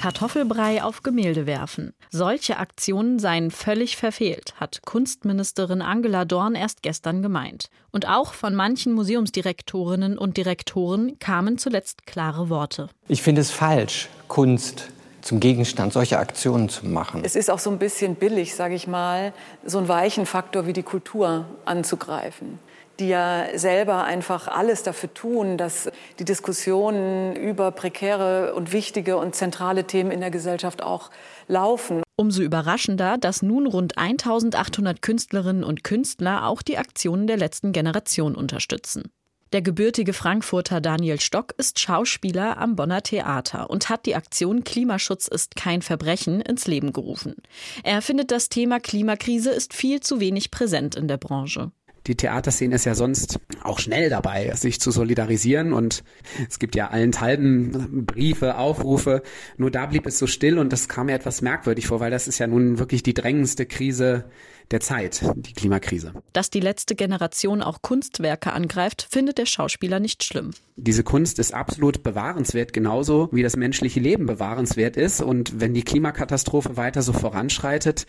Kartoffelbrei 0.01 0.83
auf 0.83 1.03
Gemälde 1.03 1.45
werfen. 1.45 1.93
Solche 2.09 2.57
Aktionen 2.57 3.19
seien 3.19 3.51
völlig 3.51 3.99
verfehlt, 3.99 4.55
hat 4.57 4.81
Kunstministerin 4.87 5.83
Angela 5.83 6.25
Dorn 6.25 6.55
erst 6.55 6.83
gestern 6.83 7.21
gemeint. 7.21 7.69
Und 7.91 8.09
auch 8.09 8.33
von 8.33 8.55
manchen 8.55 8.95
Museumsdirektorinnen 8.95 10.17
und 10.17 10.39
Direktoren 10.39 11.19
kamen 11.19 11.59
zuletzt 11.59 12.07
klare 12.07 12.49
Worte. 12.49 12.89
Ich 13.09 13.21
finde 13.21 13.43
es 13.43 13.51
falsch, 13.51 14.09
Kunst 14.27 14.89
zum 15.21 15.39
Gegenstand 15.39 15.93
solcher 15.93 16.19
Aktionen 16.19 16.71
zu 16.71 16.87
machen. 16.87 17.21
Es 17.23 17.37
ist 17.37 17.51
auch 17.51 17.59
so 17.59 17.69
ein 17.69 17.79
bisschen 17.79 18.15
billig, 18.15 18.55
sage 18.55 18.75
ich 18.75 18.87
mal, 18.87 19.35
so 19.67 19.77
einen 19.77 19.89
weichen 19.89 20.25
Faktor 20.25 20.67
wie 20.67 20.73
die 20.73 20.83
Kultur 20.83 21.45
anzugreifen 21.67 22.59
die 23.01 23.09
ja 23.09 23.47
selber 23.59 24.05
einfach 24.05 24.47
alles 24.47 24.83
dafür 24.83 25.13
tun, 25.13 25.57
dass 25.57 25.91
die 26.19 26.25
Diskussionen 26.25 27.35
über 27.35 27.73
prekäre 27.73 28.55
und 28.55 28.73
wichtige 28.73 29.17
und 29.17 29.35
zentrale 29.35 29.85
Themen 29.85 30.11
in 30.11 30.21
der 30.21 30.31
Gesellschaft 30.31 30.83
auch 30.83 31.11
laufen. 31.49 32.03
Umso 32.17 32.43
überraschender, 32.43 33.17
dass 33.19 33.43
nun 33.43 33.67
rund 33.67 33.97
1800 33.97 35.01
Künstlerinnen 35.01 35.65
und 35.65 35.83
Künstler 35.83 36.47
auch 36.47 36.63
die 36.63 36.79
Aktionen 36.79 37.27
der 37.27 37.39
letzten 37.39 37.73
Generation 37.73 38.35
unterstützen. 38.35 39.11
Der 39.53 39.63
gebürtige 39.63 40.13
Frankfurter 40.13 40.81
Daniel 40.81 41.19
Stock 41.19 41.55
ist 41.59 41.81
Schauspieler 41.81 42.59
am 42.59 42.77
Bonner 42.77 43.03
Theater 43.03 43.69
und 43.69 43.89
hat 43.89 44.07
die 44.07 44.15
Aktion 44.15 44.63
Klimaschutz 44.63 45.27
ist 45.27 45.57
kein 45.57 45.83
Verbrechen 45.83 46.41
ins 46.41 46.69
Leben 46.69 46.93
gerufen. 46.93 47.35
Er 47.83 48.01
findet, 48.01 48.31
das 48.31 48.49
Thema 48.49 48.79
Klimakrise 48.79 49.51
ist 49.51 49.75
viel 49.75 49.99
zu 49.99 50.21
wenig 50.21 50.53
präsent 50.53 50.95
in 50.95 51.09
der 51.09 51.17
Branche 51.17 51.73
die 52.07 52.15
Theaterszene 52.15 52.75
ist 52.75 52.85
ja 52.87 52.95
sonst 52.95 53.41
auch 53.63 53.79
schnell 53.79 54.09
dabei, 54.09 54.53
sich 54.55 54.81
zu 54.81 54.91
solidarisieren 54.91 55.73
und 55.73 56.03
es 56.49 56.59
gibt 56.59 56.75
ja 56.75 56.89
allenthalben 56.89 58.07
Briefe, 58.07 58.57
Aufrufe. 58.57 59.23
Nur 59.57 59.71
da 59.71 59.87
blieb 59.87 60.07
es 60.07 60.19
so 60.19 60.27
still 60.27 60.59
und 60.59 60.73
das 60.73 60.89
kam 60.89 61.07
mir 61.07 61.15
etwas 61.15 61.43
merkwürdig 61.43 61.87
vor, 61.87 62.01
weil 62.01 62.11
das 62.11 62.29
ist 62.29 62.39
ja 62.39 62.47
nun 62.47 62.79
wirklich 62.79 63.03
die 63.03 63.15
drängendste 63.15 63.67
Krise 63.67 64.25
der 64.71 64.81
Zeit, 64.81 65.25
die 65.35 65.53
Klimakrise. 65.53 66.13
Dass 66.33 66.49
die 66.49 66.61
letzte 66.61 66.95
Generation 66.95 67.61
auch 67.61 67.83
Kunstwerke 67.83 68.53
angreift, 68.53 69.07
findet 69.11 69.39
der 69.39 69.47
Schauspieler 69.47 69.99
nicht 69.99 70.23
schlimm. 70.23 70.53
Diese 70.77 71.03
Kunst 71.03 71.39
ist 71.41 71.53
absolut 71.53 72.03
bewahrenswert, 72.05 72.73
genauso 72.73 73.29
wie 73.33 73.43
das 73.43 73.57
menschliche 73.57 74.01
Leben 74.01 74.27
bewahrenswert 74.27 74.97
ist. 74.97 75.21
Und 75.21 75.61
wenn 75.61 75.75
die 75.75 75.83
Klimakatastrophe 75.83 76.77
weiter 76.77 77.03
so 77.03 77.13
voranschreitet, 77.13 78.07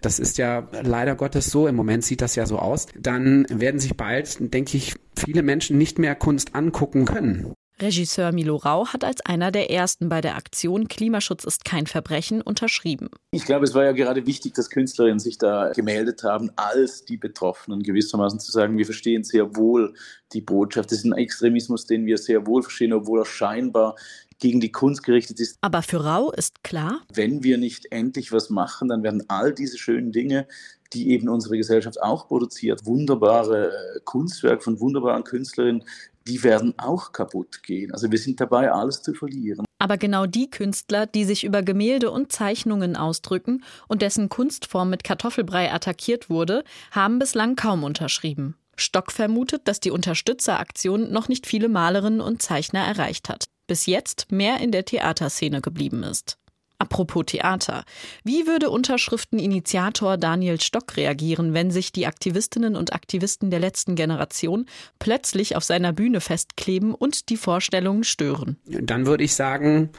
das 0.00 0.18
ist 0.18 0.36
ja 0.38 0.68
leider 0.82 1.14
Gottes 1.14 1.46
so, 1.46 1.68
im 1.68 1.76
Moment 1.76 2.04
sieht 2.04 2.22
das 2.22 2.34
ja 2.34 2.44
so 2.44 2.58
aus, 2.58 2.86
dann 2.98 3.29
werden 3.48 3.80
sich 3.80 3.96
bald, 3.96 4.52
denke 4.52 4.76
ich, 4.76 4.94
viele 5.16 5.42
Menschen 5.42 5.78
nicht 5.78 5.98
mehr 5.98 6.14
Kunst 6.14 6.54
angucken 6.54 7.04
können. 7.04 7.54
Regisseur 7.80 8.32
Milo 8.32 8.56
Rau 8.56 8.88
hat 8.88 9.04
als 9.04 9.24
einer 9.24 9.50
der 9.50 9.70
ersten 9.70 10.08
bei 10.08 10.20
der 10.20 10.36
Aktion 10.36 10.88
Klimaschutz 10.88 11.44
ist 11.44 11.64
kein 11.64 11.86
Verbrechen 11.86 12.42
unterschrieben. 12.42 13.08
Ich 13.30 13.46
glaube, 13.46 13.64
es 13.64 13.74
war 13.74 13.84
ja 13.84 13.92
gerade 13.92 14.26
wichtig, 14.26 14.54
dass 14.54 14.68
Künstlerinnen 14.68 15.18
sich 15.18 15.38
da 15.38 15.72
gemeldet 15.72 16.22
haben, 16.22 16.50
als 16.56 17.04
die 17.04 17.16
Betroffenen 17.16 17.82
gewissermaßen 17.82 18.38
zu 18.38 18.52
sagen, 18.52 18.76
wir 18.76 18.84
verstehen 18.84 19.24
sehr 19.24 19.56
wohl 19.56 19.94
die 20.32 20.42
Botschaft. 20.42 20.90
Das 20.90 20.98
ist 20.98 21.04
ein 21.04 21.14
Extremismus, 21.14 21.86
den 21.86 22.04
wir 22.06 22.18
sehr 22.18 22.46
wohl 22.46 22.62
verstehen, 22.62 22.92
obwohl 22.92 23.20
er 23.20 23.26
scheinbar 23.26 23.96
gegen 24.40 24.60
die 24.60 24.72
Kunst 24.72 25.02
gerichtet 25.02 25.38
ist. 25.38 25.56
Aber 25.60 25.82
für 25.82 26.04
Rau 26.04 26.32
ist 26.32 26.64
klar, 26.64 27.02
wenn 27.12 27.42
wir 27.42 27.58
nicht 27.58 27.92
endlich 27.92 28.32
was 28.32 28.50
machen, 28.50 28.88
dann 28.88 29.02
werden 29.02 29.24
all 29.28 29.54
diese 29.54 29.78
schönen 29.78 30.12
Dinge, 30.12 30.48
die 30.92 31.10
eben 31.10 31.28
unsere 31.28 31.56
Gesellschaft 31.56 32.02
auch 32.02 32.26
produziert, 32.26 32.84
wunderbare 32.84 33.68
äh, 33.68 34.00
Kunstwerke 34.04 34.62
von 34.62 34.80
wunderbaren 34.80 35.22
Künstlerinnen, 35.22 35.84
die 36.26 36.42
werden 36.42 36.74
auch 36.78 37.12
kaputt 37.12 37.62
gehen. 37.62 37.92
Also 37.92 38.10
wir 38.10 38.18
sind 38.18 38.40
dabei, 38.40 38.70
alles 38.70 39.02
zu 39.02 39.14
verlieren. 39.14 39.64
Aber 39.78 39.96
genau 39.96 40.26
die 40.26 40.50
Künstler, 40.50 41.06
die 41.06 41.24
sich 41.24 41.44
über 41.44 41.62
Gemälde 41.62 42.10
und 42.10 42.32
Zeichnungen 42.32 42.96
ausdrücken 42.96 43.64
und 43.88 44.02
dessen 44.02 44.28
Kunstform 44.28 44.90
mit 44.90 45.04
Kartoffelbrei 45.04 45.72
attackiert 45.72 46.28
wurde, 46.28 46.64
haben 46.90 47.18
bislang 47.18 47.56
kaum 47.56 47.84
unterschrieben. 47.84 48.56
Stock 48.76 49.12
vermutet, 49.12 49.62
dass 49.68 49.80
die 49.80 49.90
Unterstützeraktion 49.90 51.10
noch 51.12 51.28
nicht 51.28 51.46
viele 51.46 51.68
Malerinnen 51.68 52.20
und 52.20 52.42
Zeichner 52.42 52.80
erreicht 52.80 53.28
hat. 53.28 53.46
Bis 53.70 53.86
jetzt 53.86 54.32
mehr 54.32 54.58
in 54.58 54.72
der 54.72 54.84
Theaterszene 54.84 55.60
geblieben 55.60 56.02
ist. 56.02 56.38
Apropos 56.78 57.26
Theater. 57.26 57.84
Wie 58.24 58.48
würde 58.48 58.68
Unterschrifteninitiator 58.68 60.16
Daniel 60.16 60.60
Stock 60.60 60.96
reagieren, 60.96 61.54
wenn 61.54 61.70
sich 61.70 61.92
die 61.92 62.08
Aktivistinnen 62.08 62.74
und 62.74 62.92
Aktivisten 62.92 63.48
der 63.48 63.60
letzten 63.60 63.94
Generation 63.94 64.66
plötzlich 64.98 65.54
auf 65.54 65.62
seiner 65.62 65.92
Bühne 65.92 66.20
festkleben 66.20 66.96
und 66.96 67.28
die 67.28 67.36
Vorstellungen 67.36 68.02
stören? 68.02 68.56
Dann 68.66 69.06
würde 69.06 69.22
ich 69.22 69.34
sagen, 69.34 69.90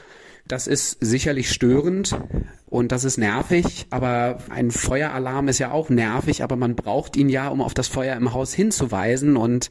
das 0.46 0.66
ist 0.66 0.98
sicherlich 1.00 1.50
störend 1.50 2.18
und 2.66 2.92
das 2.92 3.04
ist 3.04 3.18
nervig, 3.18 3.86
aber 3.90 4.38
ein 4.50 4.70
Feueralarm 4.70 5.48
ist 5.48 5.58
ja 5.58 5.70
auch 5.70 5.88
nervig, 5.88 6.42
aber 6.42 6.56
man 6.56 6.74
braucht 6.74 7.16
ihn 7.16 7.28
ja, 7.28 7.48
um 7.48 7.60
auf 7.60 7.74
das 7.74 7.88
Feuer 7.88 8.16
im 8.16 8.32
Haus 8.32 8.52
hinzuweisen 8.52 9.36
und 9.36 9.70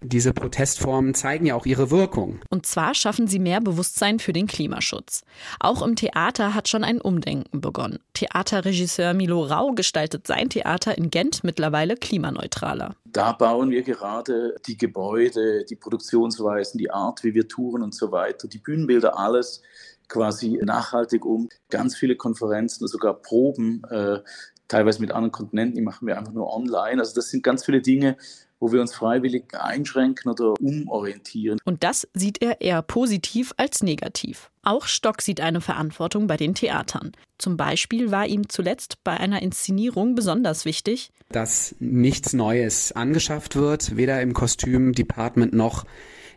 diese 0.00 0.32
Protestformen 0.32 1.14
zeigen 1.14 1.46
ja 1.46 1.56
auch 1.56 1.66
ihre 1.66 1.90
Wirkung. 1.90 2.40
Und 2.50 2.66
zwar 2.66 2.94
schaffen 2.94 3.26
sie 3.26 3.40
mehr 3.40 3.60
Bewusstsein 3.60 4.20
für 4.20 4.32
den 4.32 4.46
Klimaschutz. 4.46 5.22
Auch 5.58 5.82
im 5.82 5.96
Theater 5.96 6.54
hat 6.54 6.68
schon 6.68 6.84
ein 6.84 7.00
Umdenken 7.00 7.60
begonnen. 7.60 7.98
Theaterregisseur 8.14 9.12
Milo 9.14 9.42
Rau 9.42 9.72
gestaltet 9.72 10.26
sein 10.26 10.50
Theater 10.50 10.96
in 10.96 11.10
Gent 11.10 11.42
mittlerweile 11.42 11.96
klimaneutraler. 11.96 12.94
Da 13.06 13.32
bauen 13.32 13.70
wir 13.70 13.82
gerade 13.82 14.54
die 14.66 14.76
Gebäude, 14.76 15.64
die 15.64 15.76
Produktionsweisen, 15.76 16.78
die 16.78 16.90
Art, 16.90 17.24
wie 17.24 17.34
wir 17.34 17.48
touren 17.48 17.82
und 17.82 17.94
so 17.94 18.12
weiter, 18.12 18.46
die 18.46 18.58
Bühnenbilder, 18.58 19.18
alles 19.18 19.62
quasi 20.08 20.58
nachhaltig 20.62 21.24
um. 21.24 21.48
Ganz 21.70 21.96
viele 21.96 22.16
Konferenzen, 22.16 22.86
sogar 22.88 23.14
Proben, 23.14 23.82
äh, 23.90 24.20
teilweise 24.68 25.00
mit 25.00 25.12
anderen 25.12 25.32
Kontinenten, 25.32 25.76
die 25.76 25.82
machen 25.82 26.06
wir 26.06 26.18
einfach 26.18 26.32
nur 26.32 26.52
online. 26.52 27.00
Also 27.00 27.14
das 27.14 27.30
sind 27.30 27.42
ganz 27.42 27.64
viele 27.64 27.80
Dinge, 27.80 28.16
wo 28.60 28.72
wir 28.72 28.80
uns 28.80 28.94
freiwillig 28.94 29.54
einschränken 29.54 30.30
oder 30.30 30.54
umorientieren. 30.60 31.58
Und 31.64 31.84
das 31.84 32.08
sieht 32.12 32.42
er 32.42 32.60
eher 32.60 32.82
positiv 32.82 33.54
als 33.56 33.82
negativ. 33.82 34.50
Auch 34.62 34.86
Stock 34.86 35.22
sieht 35.22 35.40
eine 35.40 35.60
Verantwortung 35.60 36.26
bei 36.26 36.36
den 36.36 36.54
Theatern. 36.54 37.12
Zum 37.38 37.56
Beispiel 37.56 38.10
war 38.10 38.26
ihm 38.26 38.48
zuletzt 38.48 39.02
bei 39.04 39.16
einer 39.16 39.42
Inszenierung 39.42 40.14
besonders 40.14 40.64
wichtig, 40.64 41.10
dass 41.30 41.74
nichts 41.78 42.32
Neues 42.32 42.92
angeschafft 42.92 43.54
wird, 43.54 43.96
weder 43.96 44.20
im 44.22 44.32
Kostümdepartment 44.32 45.52
noch 45.52 45.84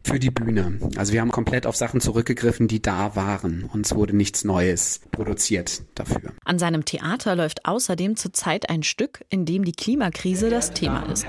für 0.04 0.20
die 0.20 0.32
Bühne. 0.32 0.80
Also 0.98 1.14
wir 1.14 1.22
haben 1.22 1.32
komplett 1.32 1.66
auf 1.66 1.76
Sachen 1.76 2.02
zurückgegriffen, 2.02 2.68
die 2.68 2.82
da 2.82 3.16
waren. 3.16 3.64
Uns 3.72 3.96
wurde 3.96 4.16
nichts 4.16 4.44
Neues 4.44 5.02
produziert 5.12 5.84
dafür. 5.96 6.32
An 6.44 6.60
seinem 6.60 6.86
Theater 6.86 7.36
läuft 7.36 7.66
außerdem 7.66 8.16
zurzeit 8.16 8.70
ein 8.70 8.84
Stück, 8.84 9.24
in 9.30 9.46
dem 9.46 9.64
die 9.64 9.74
Klimakrise 9.74 10.50
das 10.50 10.72
Thema 10.72 11.04
ist. 11.04 11.26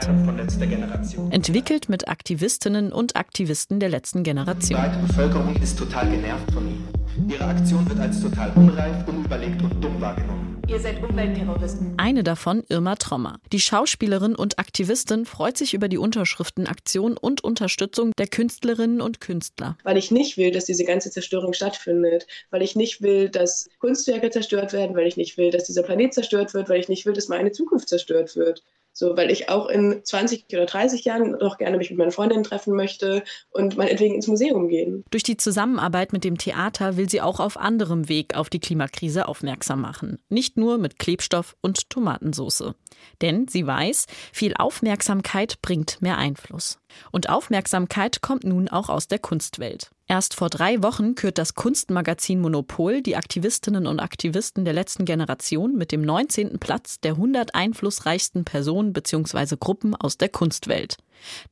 Entwickelt 1.31 1.89
mit 1.89 2.09
Aktivistinnen 2.09 2.93
und 2.93 3.17
Aktivisten 3.17 3.81
der 3.81 3.89
letzten 3.89 4.23
Generation. 4.23 4.69
Die 4.69 4.75
breite 4.75 5.07
Bevölkerung 5.07 5.57
ist 5.57 5.79
total 5.79 6.11
genervt 6.11 6.51
von 6.53 6.67
ihnen. 6.67 6.89
Ihre 7.29 7.45
Aktion 7.45 7.89
wird 7.89 8.01
als 8.01 8.21
total 8.21 8.53
unreif, 8.55 9.07
unüberlegt 9.07 9.63
und 9.63 9.83
dumm 9.83 10.01
wahrgenommen. 10.01 10.52
Ihr 10.69 10.79
seid 10.79 11.03
Umweltterroristen. 11.03 11.95
Eine 11.97 12.23
davon 12.23 12.63
Irma 12.69 12.95
Trommer. 12.95 13.41
Die 13.53 13.61
Schauspielerin 13.61 14.37
und 14.37 14.59
Aktivistin 14.59 15.27
freut 15.27 15.59
sich 15.59 15.75
über 15.75 15.89
die 15.89 15.99
Unterschriftenaktion 15.99 17.17
und 17.17 17.43
Unterstützung 17.43 18.13
der 18.17 18.29
Künstlerinnen 18.29 19.01
und 19.01 19.21
Künstler. 19.21 19.77
Weil 19.83 19.97
ich 19.97 20.11
nicht 20.11 20.37
will, 20.37 20.53
dass 20.53 20.65
diese 20.65 20.85
ganze 20.85 21.11
Zerstörung 21.11 21.53
stattfindet. 21.53 22.27
Weil 22.51 22.63
ich 22.63 22.77
nicht 22.77 23.03
will, 23.03 23.29
dass 23.29 23.69
Kunstwerke 23.81 24.31
zerstört 24.31 24.73
werden. 24.73 24.97
Weil 24.97 25.07
ich 25.07 25.17
nicht 25.17 25.37
will, 25.37 25.51
dass 25.51 25.65
dieser 25.65 25.83
Planet 25.83 26.15
zerstört 26.15 26.55
wird. 26.55 26.69
Weil 26.69 26.81
ich 26.81 26.89
nicht 26.89 27.07
will, 27.07 27.13
dass 27.13 27.29
meine 27.29 27.51
Zukunft 27.51 27.89
zerstört 27.89 28.37
wird. 28.37 28.63
So, 28.93 29.17
weil 29.17 29.31
ich 29.31 29.49
auch 29.49 29.69
in 29.69 30.05
20 30.05 30.47
oder 30.53 30.67
30 30.67 31.05
Jahren 31.05 31.39
doch 31.39 31.59
gerne 31.59 31.79
mich 31.79 31.91
mit 31.91 31.99
meinen 31.99 32.13
Freundinnen 32.13 32.45
treffen 32.45 32.75
möchte 32.75 33.25
und 33.51 33.77
meinetwegen 33.77 34.15
ins 34.15 34.27
Museum 34.27 34.69
gehen. 34.69 35.05
Durch 35.11 35.23
die 35.23 35.37
Zusammenarbeit 35.37 36.13
mit 36.13 36.25
dem 36.25 36.37
Theater 36.37 36.97
will 36.97 37.09
sie 37.09 37.21
auch 37.21 37.41
auf 37.41 37.57
anderem 37.57 38.09
Weg 38.09 38.37
auf 38.37 38.51
die 38.51 38.61
Klimakrise 38.61 39.29
aufmerksam 39.29 39.81
machen. 39.81 40.19
Nicht 40.29 40.57
nur 40.57 40.79
mit 40.79 40.99
Klebstoff 40.99 41.57
und 41.61 41.89
Tomatensauce. 41.91 42.75
Denn 43.21 43.49
sie 43.49 43.67
weiß, 43.67 44.07
viel 44.33 44.55
Aufmerksamkeit 44.57 45.61
bringt 45.63 46.03
mehr 46.03 46.19
Einfluss. 46.19 46.79
Und 47.11 47.29
Aufmerksamkeit 47.29 48.21
kommt 48.21 48.45
nun 48.45 48.69
auch 48.69 48.89
aus 48.89 49.09
der 49.09 49.19
Kunstwelt. 49.19 49.91
Erst 50.13 50.35
vor 50.35 50.51
drei 50.51 50.83
Wochen 50.83 51.15
kürt 51.15 51.39
das 51.39 51.55
Kunstmagazin 51.55 52.39
Monopol 52.39 53.01
die 53.01 53.17
Aktivistinnen 53.17 53.87
und 53.87 53.99
Aktivisten 53.99 54.67
der 54.67 54.75
letzten 54.75 55.07
Generation 55.07 55.75
mit 55.75 55.91
dem 55.91 56.03
19. 56.03 56.59
Platz 56.59 57.01
der 57.01 57.13
100 57.13 57.55
einflussreichsten 57.55 58.45
Personen 58.45 58.93
bzw. 58.93 59.57
Gruppen 59.59 59.95
aus 59.95 60.19
der 60.19 60.29
Kunstwelt. 60.29 60.99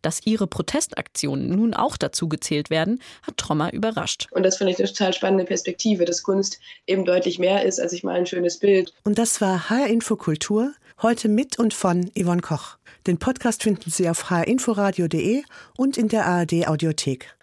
Dass 0.03 0.27
ihre 0.27 0.47
Protestaktionen 0.47 1.49
nun 1.49 1.73
auch 1.73 1.97
dazu 1.97 2.29
gezählt 2.29 2.69
werden, 2.69 3.01
hat 3.23 3.39
Trommer 3.39 3.73
überrascht. 3.73 4.29
Und 4.31 4.43
das 4.43 4.59
finde 4.59 4.75
ich 4.75 4.79
eine 4.79 4.89
total 4.89 5.15
spannende 5.15 5.47
Perspektive, 5.47 6.05
dass 6.05 6.23
Kunst 6.23 6.61
eben 6.87 7.07
deutlich 7.07 7.39
mehr 7.39 7.65
ist 7.65 7.81
als 7.81 7.95
ich 7.95 8.05
mal 8.05 8.15
ein 8.15 8.27
schönes 8.27 8.59
Bild. 8.59 8.93
Und 9.05 9.19
das 9.19 9.41
war 9.41 9.71
HR 9.71 9.87
Info 9.87 10.17
Kultur, 10.17 10.75
heute 11.01 11.31
mit 11.31 11.59
und 11.59 11.73
von 11.73 12.11
Yvonne 12.15 12.43
Koch. 12.43 12.77
Den 13.07 13.17
Podcast 13.17 13.63
finden 13.63 13.91
Sie 13.91 14.11
auf 14.11 14.29
hrinforadio.de 14.29 15.45
und 15.79 15.97
in 15.97 16.09
der 16.09 16.27
ARD 16.27 16.69
Audiothek. 16.69 17.35